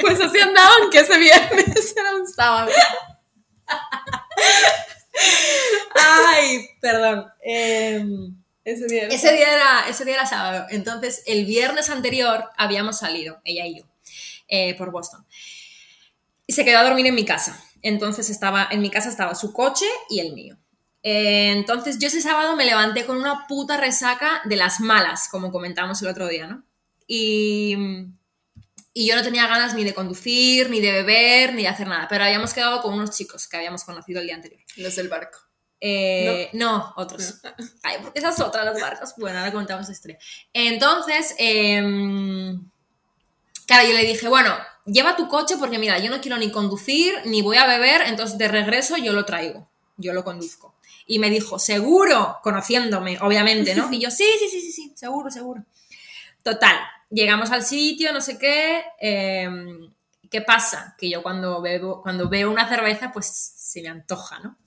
Pues 0.00 0.20
así 0.20 0.38
andaban 0.40 0.90
que 0.90 0.98
ese 1.00 1.18
viernes 1.18 1.94
era 1.96 2.14
un 2.16 2.26
sábado. 2.26 2.70
Ay, 5.94 6.68
perdón. 6.80 7.26
Em, 7.42 8.34
Ese 8.64 8.86
viernes. 8.86 9.14
ese, 9.22 9.34
día 9.34 9.52
era, 9.52 9.88
ese 9.88 10.04
día 10.04 10.14
era 10.14 10.26
sábado. 10.26 10.66
Entonces, 10.70 11.22
el 11.26 11.44
viernes 11.44 11.90
anterior 11.90 12.50
habíamos 12.56 12.98
salido, 12.98 13.40
ella 13.44 13.66
y 13.66 13.78
yo, 13.78 13.84
eh, 14.48 14.74
por 14.76 14.90
Boston. 14.90 15.24
Y 16.46 16.52
se 16.52 16.64
quedó 16.64 16.78
a 16.78 16.84
dormir 16.84 17.06
en 17.06 17.14
mi 17.14 17.24
casa. 17.24 17.62
Entonces, 17.82 18.30
estaba, 18.30 18.68
en 18.70 18.80
mi 18.80 18.90
casa 18.90 19.08
estaba 19.08 19.34
su 19.34 19.52
coche 19.52 19.86
y 20.08 20.20
el 20.20 20.32
mío. 20.32 20.56
Eh, 21.06 21.52
entonces, 21.52 21.98
yo 21.98 22.08
ese 22.08 22.22
sábado 22.22 22.56
me 22.56 22.64
levanté 22.64 23.04
con 23.04 23.18
una 23.18 23.46
puta 23.46 23.76
resaca 23.76 24.40
de 24.46 24.56
las 24.56 24.80
malas, 24.80 25.28
como 25.28 25.52
comentamos 25.52 26.00
el 26.00 26.08
otro 26.08 26.26
día, 26.26 26.46
¿no? 26.46 26.64
Y, 27.06 27.76
y 28.94 29.06
yo 29.06 29.14
no 29.14 29.22
tenía 29.22 29.46
ganas 29.46 29.74
ni 29.74 29.84
de 29.84 29.92
conducir, 29.92 30.70
ni 30.70 30.80
de 30.80 30.92
beber, 30.92 31.54
ni 31.54 31.62
de 31.62 31.68
hacer 31.68 31.86
nada. 31.86 32.08
Pero 32.08 32.24
habíamos 32.24 32.54
quedado 32.54 32.80
con 32.80 32.94
unos 32.94 33.10
chicos 33.10 33.46
que 33.46 33.58
habíamos 33.58 33.84
conocido 33.84 34.20
el 34.20 34.26
día 34.26 34.34
anterior. 34.34 34.62
Los 34.76 34.96
del 34.96 35.08
barco. 35.08 35.38
Eh, 35.78 36.48
no. 36.54 36.94
otros. 36.96 37.34
Ay, 37.82 37.98
esas 38.14 38.40
otras, 38.40 38.64
los 38.64 38.80
barcos. 38.80 39.12
Bueno, 39.18 39.38
ahora 39.38 39.52
contamos 39.52 39.86
la 39.86 39.92
historia. 39.92 40.18
Entonces, 40.54 41.34
em, 41.36 42.70
claro, 43.66 43.86
yo 43.86 43.94
le 43.94 44.06
dije, 44.06 44.26
bueno, 44.26 44.56
lleva 44.86 45.16
tu 45.16 45.28
coche 45.28 45.56
porque 45.58 45.78
mira, 45.78 45.98
yo 45.98 46.10
no 46.10 46.22
quiero 46.22 46.38
ni 46.38 46.50
conducir, 46.50 47.14
ni 47.26 47.42
voy 47.42 47.58
a 47.58 47.66
beber, 47.66 48.00
entonces 48.06 48.38
de 48.38 48.48
regreso 48.48 48.96
yo 48.96 49.12
lo 49.12 49.26
traigo, 49.26 49.68
yo 49.98 50.14
lo 50.14 50.24
conduzco. 50.24 50.73
Y 51.06 51.18
me 51.18 51.30
dijo, 51.30 51.58
seguro, 51.58 52.38
conociéndome, 52.42 53.18
obviamente, 53.20 53.74
¿no? 53.74 53.88
Y 53.92 54.00
yo, 54.00 54.10
sí, 54.10 54.24
sí, 54.38 54.48
sí, 54.48 54.60
sí, 54.60 54.72
sí, 54.72 54.92
seguro, 54.96 55.30
seguro. 55.30 55.64
Total, 56.42 56.76
llegamos 57.10 57.50
al 57.50 57.64
sitio, 57.64 58.12
no 58.12 58.20
sé 58.20 58.38
qué. 58.38 58.84
em, 59.00 59.92
¿Qué 60.30 60.40
pasa? 60.40 60.96
Que 60.98 61.08
yo 61.08 61.22
cuando, 61.22 61.62
bebo, 61.62 62.02
cuando 62.02 62.28
veo 62.28 62.50
una 62.50 62.68
cerveza, 62.68 63.12
pues 63.12 63.26
se 63.26 63.82
me 63.82 63.88
antoja, 63.88 64.40
¿no? 64.40 64.58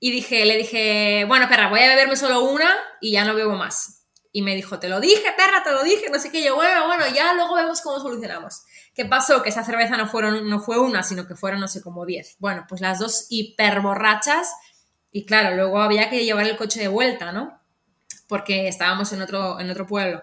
Y 0.00 0.10
dije, 0.10 0.46
le 0.46 0.56
dije, 0.56 1.24
bueno, 1.26 1.46
perra, 1.46 1.68
voy 1.68 1.80
a 1.80 1.88
beberme 1.88 2.16
solo 2.16 2.42
una 2.44 2.74
y 3.00 3.12
ya 3.12 3.24
no 3.24 3.34
bebo 3.34 3.54
más. 3.54 4.06
Y 4.32 4.42
me 4.42 4.54
dijo, 4.54 4.78
te 4.78 4.88
lo 4.88 5.00
dije, 5.00 5.34
perra, 5.36 5.62
te 5.62 5.72
lo 5.72 5.82
dije, 5.82 6.08
no 6.10 6.18
sé 6.18 6.30
qué. 6.30 6.40
Y 6.40 6.44
yo, 6.44 6.54
bueno, 6.54 6.86
bueno, 6.86 7.04
ya 7.14 7.34
luego 7.34 7.54
vemos 7.56 7.80
cómo 7.80 7.98
solucionamos. 8.00 8.62
¿Qué 8.94 9.04
pasó? 9.04 9.42
Que 9.42 9.50
esa 9.50 9.64
cerveza 9.64 9.96
no, 9.96 10.08
fueron, 10.08 10.48
no 10.48 10.60
fue 10.60 10.78
una, 10.78 11.02
sino 11.02 11.26
que 11.26 11.34
fueron, 11.34 11.60
no 11.60 11.68
sé, 11.68 11.82
como 11.82 12.06
diez. 12.06 12.36
Bueno, 12.38 12.64
pues 12.68 12.80
las 12.80 12.98
dos 12.98 13.26
hiperborrachas. 13.28 14.52
Y 15.12 15.26
claro, 15.26 15.54
luego 15.56 15.80
había 15.80 16.08
que 16.10 16.24
llevar 16.24 16.46
el 16.46 16.56
coche 16.56 16.80
de 16.80 16.88
vuelta, 16.88 17.32
¿no? 17.32 17.57
Porque 18.28 18.68
estábamos 18.68 19.12
en 19.12 19.22
otro, 19.22 19.58
en 19.58 19.70
otro 19.70 19.86
pueblo. 19.86 20.22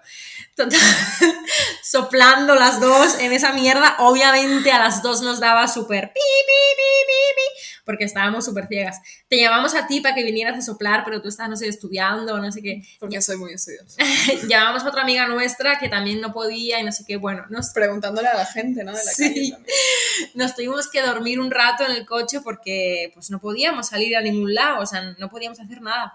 Total, 0.56 0.80
soplando 1.84 2.56
las 2.56 2.80
dos 2.80 3.20
en 3.20 3.34
esa 3.34 3.52
mierda. 3.54 3.96
Obviamente 4.00 4.72
a 4.72 4.80
las 4.80 5.02
dos 5.02 5.22
nos 5.22 5.40
daba 5.40 5.68
súper 5.68 6.14
pi, 6.14 6.20
pi, 6.20 6.76
pi, 6.78 7.06
pi, 7.08 7.36
pi, 7.36 7.82
porque 7.84 8.04
estábamos 8.04 8.46
súper 8.46 8.68
ciegas. 8.68 9.00
Te 9.28 9.38
llamamos 9.38 9.74
a 9.76 9.88
ti 9.88 10.02
para 10.02 10.14
que 10.16 10.24
vinieras 10.24 10.58
a 10.58 10.62
soplar, 10.62 11.04
pero 11.04 11.22
tú 11.22 11.30
estabas, 11.30 11.50
no 11.50 11.58
sé, 11.58 11.68
estudiando, 11.68 12.38
no 12.38 12.52
sé 12.52 12.62
qué. 12.62 12.84
Porque 13.00 13.22
soy 13.22 13.38
muy 13.38 13.54
estudiosa. 13.54 13.98
Llamamos 14.48 14.84
a 14.84 14.90
otra 14.90 15.02
amiga 15.02 15.28
nuestra 15.28 15.80
que 15.80 15.90
también 15.90 16.22
no 16.22 16.32
podía 16.32 16.80
y 16.80 16.84
no 16.84 16.92
sé 16.92 17.04
qué. 17.08 17.18
Bueno, 17.18 17.46
nos, 17.50 17.70
Preguntándole 17.72 18.28
a 18.28 18.38
la 18.38 18.46
gente, 18.46 18.84
¿no? 18.84 18.92
De 18.92 18.98
la 19.04 19.12
Sí. 19.12 19.24
calle 19.30 19.52
también. 19.52 19.76
nos 20.36 20.56
tuvimos 20.56 20.88
que 20.90 21.02
dormir 21.02 21.40
un 21.40 21.52
rato 21.52 21.84
en 21.86 21.92
el 21.92 22.06
coche 22.06 22.40
porque 22.42 23.12
pues 23.14 23.30
no 23.32 23.40
podíamos 23.40 23.88
salir 23.88 24.16
a 24.16 24.22
ningún 24.22 24.54
lado, 24.54 24.82
o 24.82 24.86
sea, 24.86 25.02
no 25.18 25.30
podíamos 25.30 25.60
hacer 25.60 25.82
nada. 25.82 26.14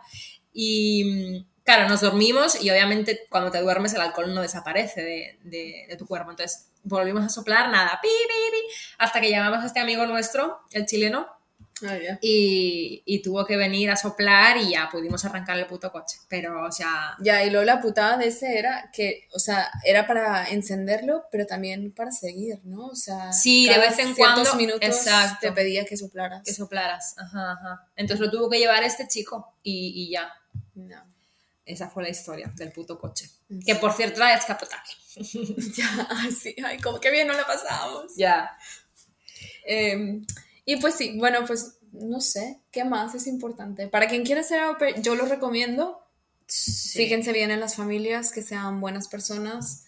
Y 0.53 1.05
mm, 1.05 1.50
claro, 1.75 1.89
nos 1.89 2.01
dormimos 2.01 2.63
y 2.63 2.71
obviamente 2.71 3.27
cuando 3.31 3.51
te 3.51 3.61
duermes 3.61 3.95
el 3.95 4.01
alcohol 4.01 4.35
no 4.35 4.43
desaparece 4.43 5.03
de, 5.03 5.39
de- 5.45 5.87
de 5.89 5.97
tu 5.97 6.07
cuerpo. 6.07 6.31
Entonces 6.31 6.67
volvimos 6.83 7.25
a 7.25 7.29
soplar, 7.29 7.69
nada, 7.71 7.99
pi, 8.03 8.09
pi, 8.09 8.51
pi, 8.51 8.75
hasta 8.99 9.21
que 9.21 9.31
llamamos 9.31 9.63
a 9.63 9.67
este 9.67 9.81
amigo 9.81 10.05
nuestro, 10.07 10.61
el 10.73 10.87
chileno, 10.87 11.27
Ah, 11.83 11.97
ya. 11.97 12.19
y, 12.21 13.03
y 13.07 13.23
tuvo 13.23 13.47
que 13.47 13.57
venir 13.57 13.91
a 13.91 13.97
soplar 13.97 14.59
y 14.59 14.73
ya 14.73 14.91
pudimos 14.93 15.25
arrancar 15.25 15.57
el 15.59 15.67
puto 15.67 15.91
coche. 15.91 16.19
Pero, 16.29 16.67
o 16.67 16.71
sea, 16.73 17.17
Ya, 17.21 17.43
y 17.43 17.49
luego 17.51 17.65
la 17.65 17.81
putada 17.81 18.19
de 18.19 18.27
ese 18.29 18.59
era 18.59 18.91
que, 18.93 19.27
o 19.33 19.39
sea, 19.39 19.71
era 19.85 20.07
para 20.07 20.51
encenderlo, 20.51 21.25
pero 21.31 21.47
también 21.47 21.93
para 21.93 22.11
seguir, 22.11 22.61
¿no? 22.65 22.89
O 22.89 22.95
sea, 22.95 23.33
Sí, 23.33 23.67
de 23.67 23.77
cada 23.77 23.89
vez 23.89 23.99
en 23.99 24.15
cuando, 24.15 24.55
minutos 24.57 24.83
exacto. 24.83 25.39
te 25.41 25.53
pedía 25.53 25.87
que 25.87 25.97
soplaras. 25.97 26.43
que 26.45 26.53
soplaras. 26.53 27.15
Ajá, 27.17 27.53
ajá. 27.53 27.87
Entonces 27.97 28.27
lo 28.27 28.31
tuvo 28.31 28.51
que 28.51 28.59
llevar 28.59 28.83
este 28.83 29.09
chico 29.09 29.55
y, 29.63 29.93
y 30.05 30.11
ya. 30.11 30.31
No. 30.75 31.10
Esa 31.65 31.89
fue 31.89 32.03
la 32.03 32.09
historia 32.09 32.53
del 32.57 32.73
puto 32.73 32.99
coche. 32.99 33.31
Que 33.65 33.75
por 33.77 33.93
cierto 33.93 34.17
era 34.21 34.35
descapotable. 34.35 34.91
Ya, 35.77 36.09
sí, 36.31 36.55
ay, 36.65 36.79
como 36.79 37.01
que 37.01 37.11
bien 37.11 37.27
no 37.27 37.35
la 37.35 37.47
pasamos. 37.47 38.15
Ya. 38.17 38.57
Eh, 39.67 40.21
y 40.65 40.77
pues 40.77 40.95
sí, 40.95 41.17
bueno, 41.19 41.45
pues 41.47 41.79
no 41.93 42.21
sé, 42.21 42.61
¿qué 42.71 42.85
más 42.85 43.15
es 43.15 43.27
importante? 43.27 43.89
Para 43.89 44.09
quien 44.09 44.25
quiera 44.25 44.43
ser 44.43 44.61
au 44.61 44.79
pair, 44.79 45.01
yo 45.03 45.15
lo 45.15 45.27
recomiendo. 45.27 46.07
Fíjense 46.47 47.33
bien 47.33 47.51
en 47.51 47.61
las 47.61 47.77
familias, 47.77 48.33
que 48.33 48.43
sean 48.43 48.81
buenas 48.81 49.09
personas. 49.09 49.85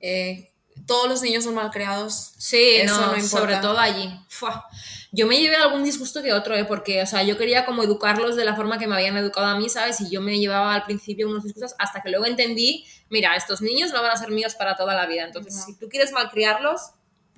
Eh, 0.00 0.52
todos 0.86 1.08
los 1.08 1.22
niños 1.22 1.44
son 1.44 1.54
mal 1.54 1.70
creados. 1.70 2.32
Sí, 2.38 2.76
Eso 2.76 2.94
no, 2.94 3.06
no 3.12 3.16
importa. 3.16 3.28
sobre 3.28 3.56
todo 3.56 3.78
allí. 3.78 4.18
Fua. 4.28 4.66
Yo 5.12 5.26
me 5.26 5.40
llevé 5.40 5.56
algún 5.56 5.82
disgusto 5.82 6.22
que 6.22 6.32
otro, 6.32 6.54
¿eh? 6.54 6.64
porque, 6.64 7.00
o 7.02 7.06
sea, 7.06 7.22
yo 7.22 7.38
quería 7.38 7.64
como 7.64 7.82
educarlos 7.82 8.36
de 8.36 8.44
la 8.44 8.54
forma 8.54 8.78
que 8.78 8.86
me 8.86 8.94
habían 8.96 9.16
educado 9.16 9.46
a 9.46 9.56
mí, 9.58 9.68
¿sabes? 9.70 10.00
Y 10.02 10.10
yo 10.10 10.20
me 10.20 10.38
llevaba 10.38 10.74
al 10.74 10.82
principio 10.84 11.28
unos 11.28 11.44
disgustos 11.44 11.74
hasta 11.78 12.02
que 12.02 12.10
luego 12.10 12.26
entendí, 12.26 12.84
mira, 13.08 13.34
estos 13.34 13.62
niños 13.62 13.92
no 13.92 14.02
van 14.02 14.10
a 14.10 14.16
ser 14.16 14.30
míos 14.30 14.54
para 14.56 14.76
toda 14.76 14.94
la 14.94 15.06
vida. 15.06 15.22
Entonces, 15.24 15.54
No. 15.54 15.62
si 15.64 15.74
tú 15.78 15.88
quieres 15.88 16.12
malcriarlos, 16.12 16.90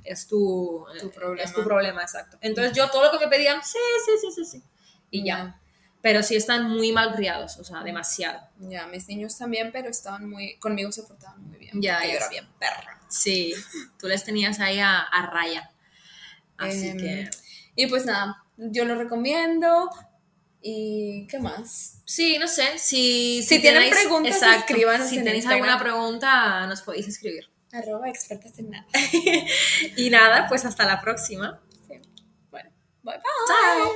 es 0.02 0.26
tu, 0.26 0.84
Tu 1.00 1.06
eh, 1.06 1.10
problema. 1.10 1.42
Es 1.44 1.54
tu 1.54 1.62
problema, 1.62 2.02
exacto. 2.02 2.38
Entonces, 2.40 2.76
yo 2.76 2.88
todo 2.90 3.04
lo 3.12 3.18
que 3.18 3.26
me 3.26 3.30
pedían, 3.30 3.62
sí, 3.62 3.78
sí, 4.04 4.12
sí, 4.22 4.32
sí, 4.44 4.50
sí. 4.58 4.62
Y 5.10 5.24
ya. 5.24 5.60
pero 6.00 6.22
sí 6.22 6.36
están 6.36 6.68
muy 6.70 6.92
mal 6.92 7.14
criados, 7.14 7.58
o 7.58 7.64
sea, 7.64 7.82
demasiado. 7.82 8.40
Ya, 8.60 8.86
mis 8.86 9.06
niños 9.08 9.36
también, 9.36 9.70
pero 9.72 9.88
estaban 9.88 10.28
muy, 10.28 10.56
conmigo 10.58 10.90
se 10.92 11.02
portaban 11.02 11.42
muy 11.46 11.58
bien. 11.58 11.80
Ya, 11.82 12.02
yo 12.04 12.10
era 12.12 12.28
bien 12.28 12.46
perra. 12.58 12.97
Sí, 13.08 13.54
tú 13.98 14.06
les 14.08 14.24
tenías 14.24 14.60
ahí 14.60 14.78
a, 14.80 14.98
a 15.00 15.26
raya. 15.30 15.70
Así 16.56 16.88
Em, 16.88 16.98
que... 16.98 17.30
Y 17.76 17.86
pues 17.86 18.04
nada, 18.06 18.42
yo 18.56 18.84
lo 18.84 18.94
recomiendo. 18.96 19.90
¿Y 20.60 21.26
qué 21.28 21.38
más? 21.38 22.02
Sí, 22.04 22.36
no 22.38 22.48
sé, 22.48 22.78
si, 22.78 23.42
Si 23.44 23.60
tienen 23.60 23.88
preguntas, 23.90 24.42
escríbanos 24.56 25.08
Si 25.08 25.18
en 25.18 25.24
tenéis 25.24 25.44
Instagram. 25.44 25.68
alguna 25.68 25.82
pregunta, 25.82 26.66
nos 26.66 26.82
podéis 26.82 27.06
escribir. 27.08 27.48
Arroba 27.72 28.08
expertas 28.08 28.58
en 28.58 28.70
nada. 28.70 28.86
Y 29.96 30.10
nada, 30.10 30.48
pues 30.48 30.64
hasta 30.64 30.84
la 30.86 31.00
próxima. 31.00 31.60
Bueno, 32.50 32.70
bye 33.02 33.14
bye. 33.14 33.22
Chao. 33.46 33.92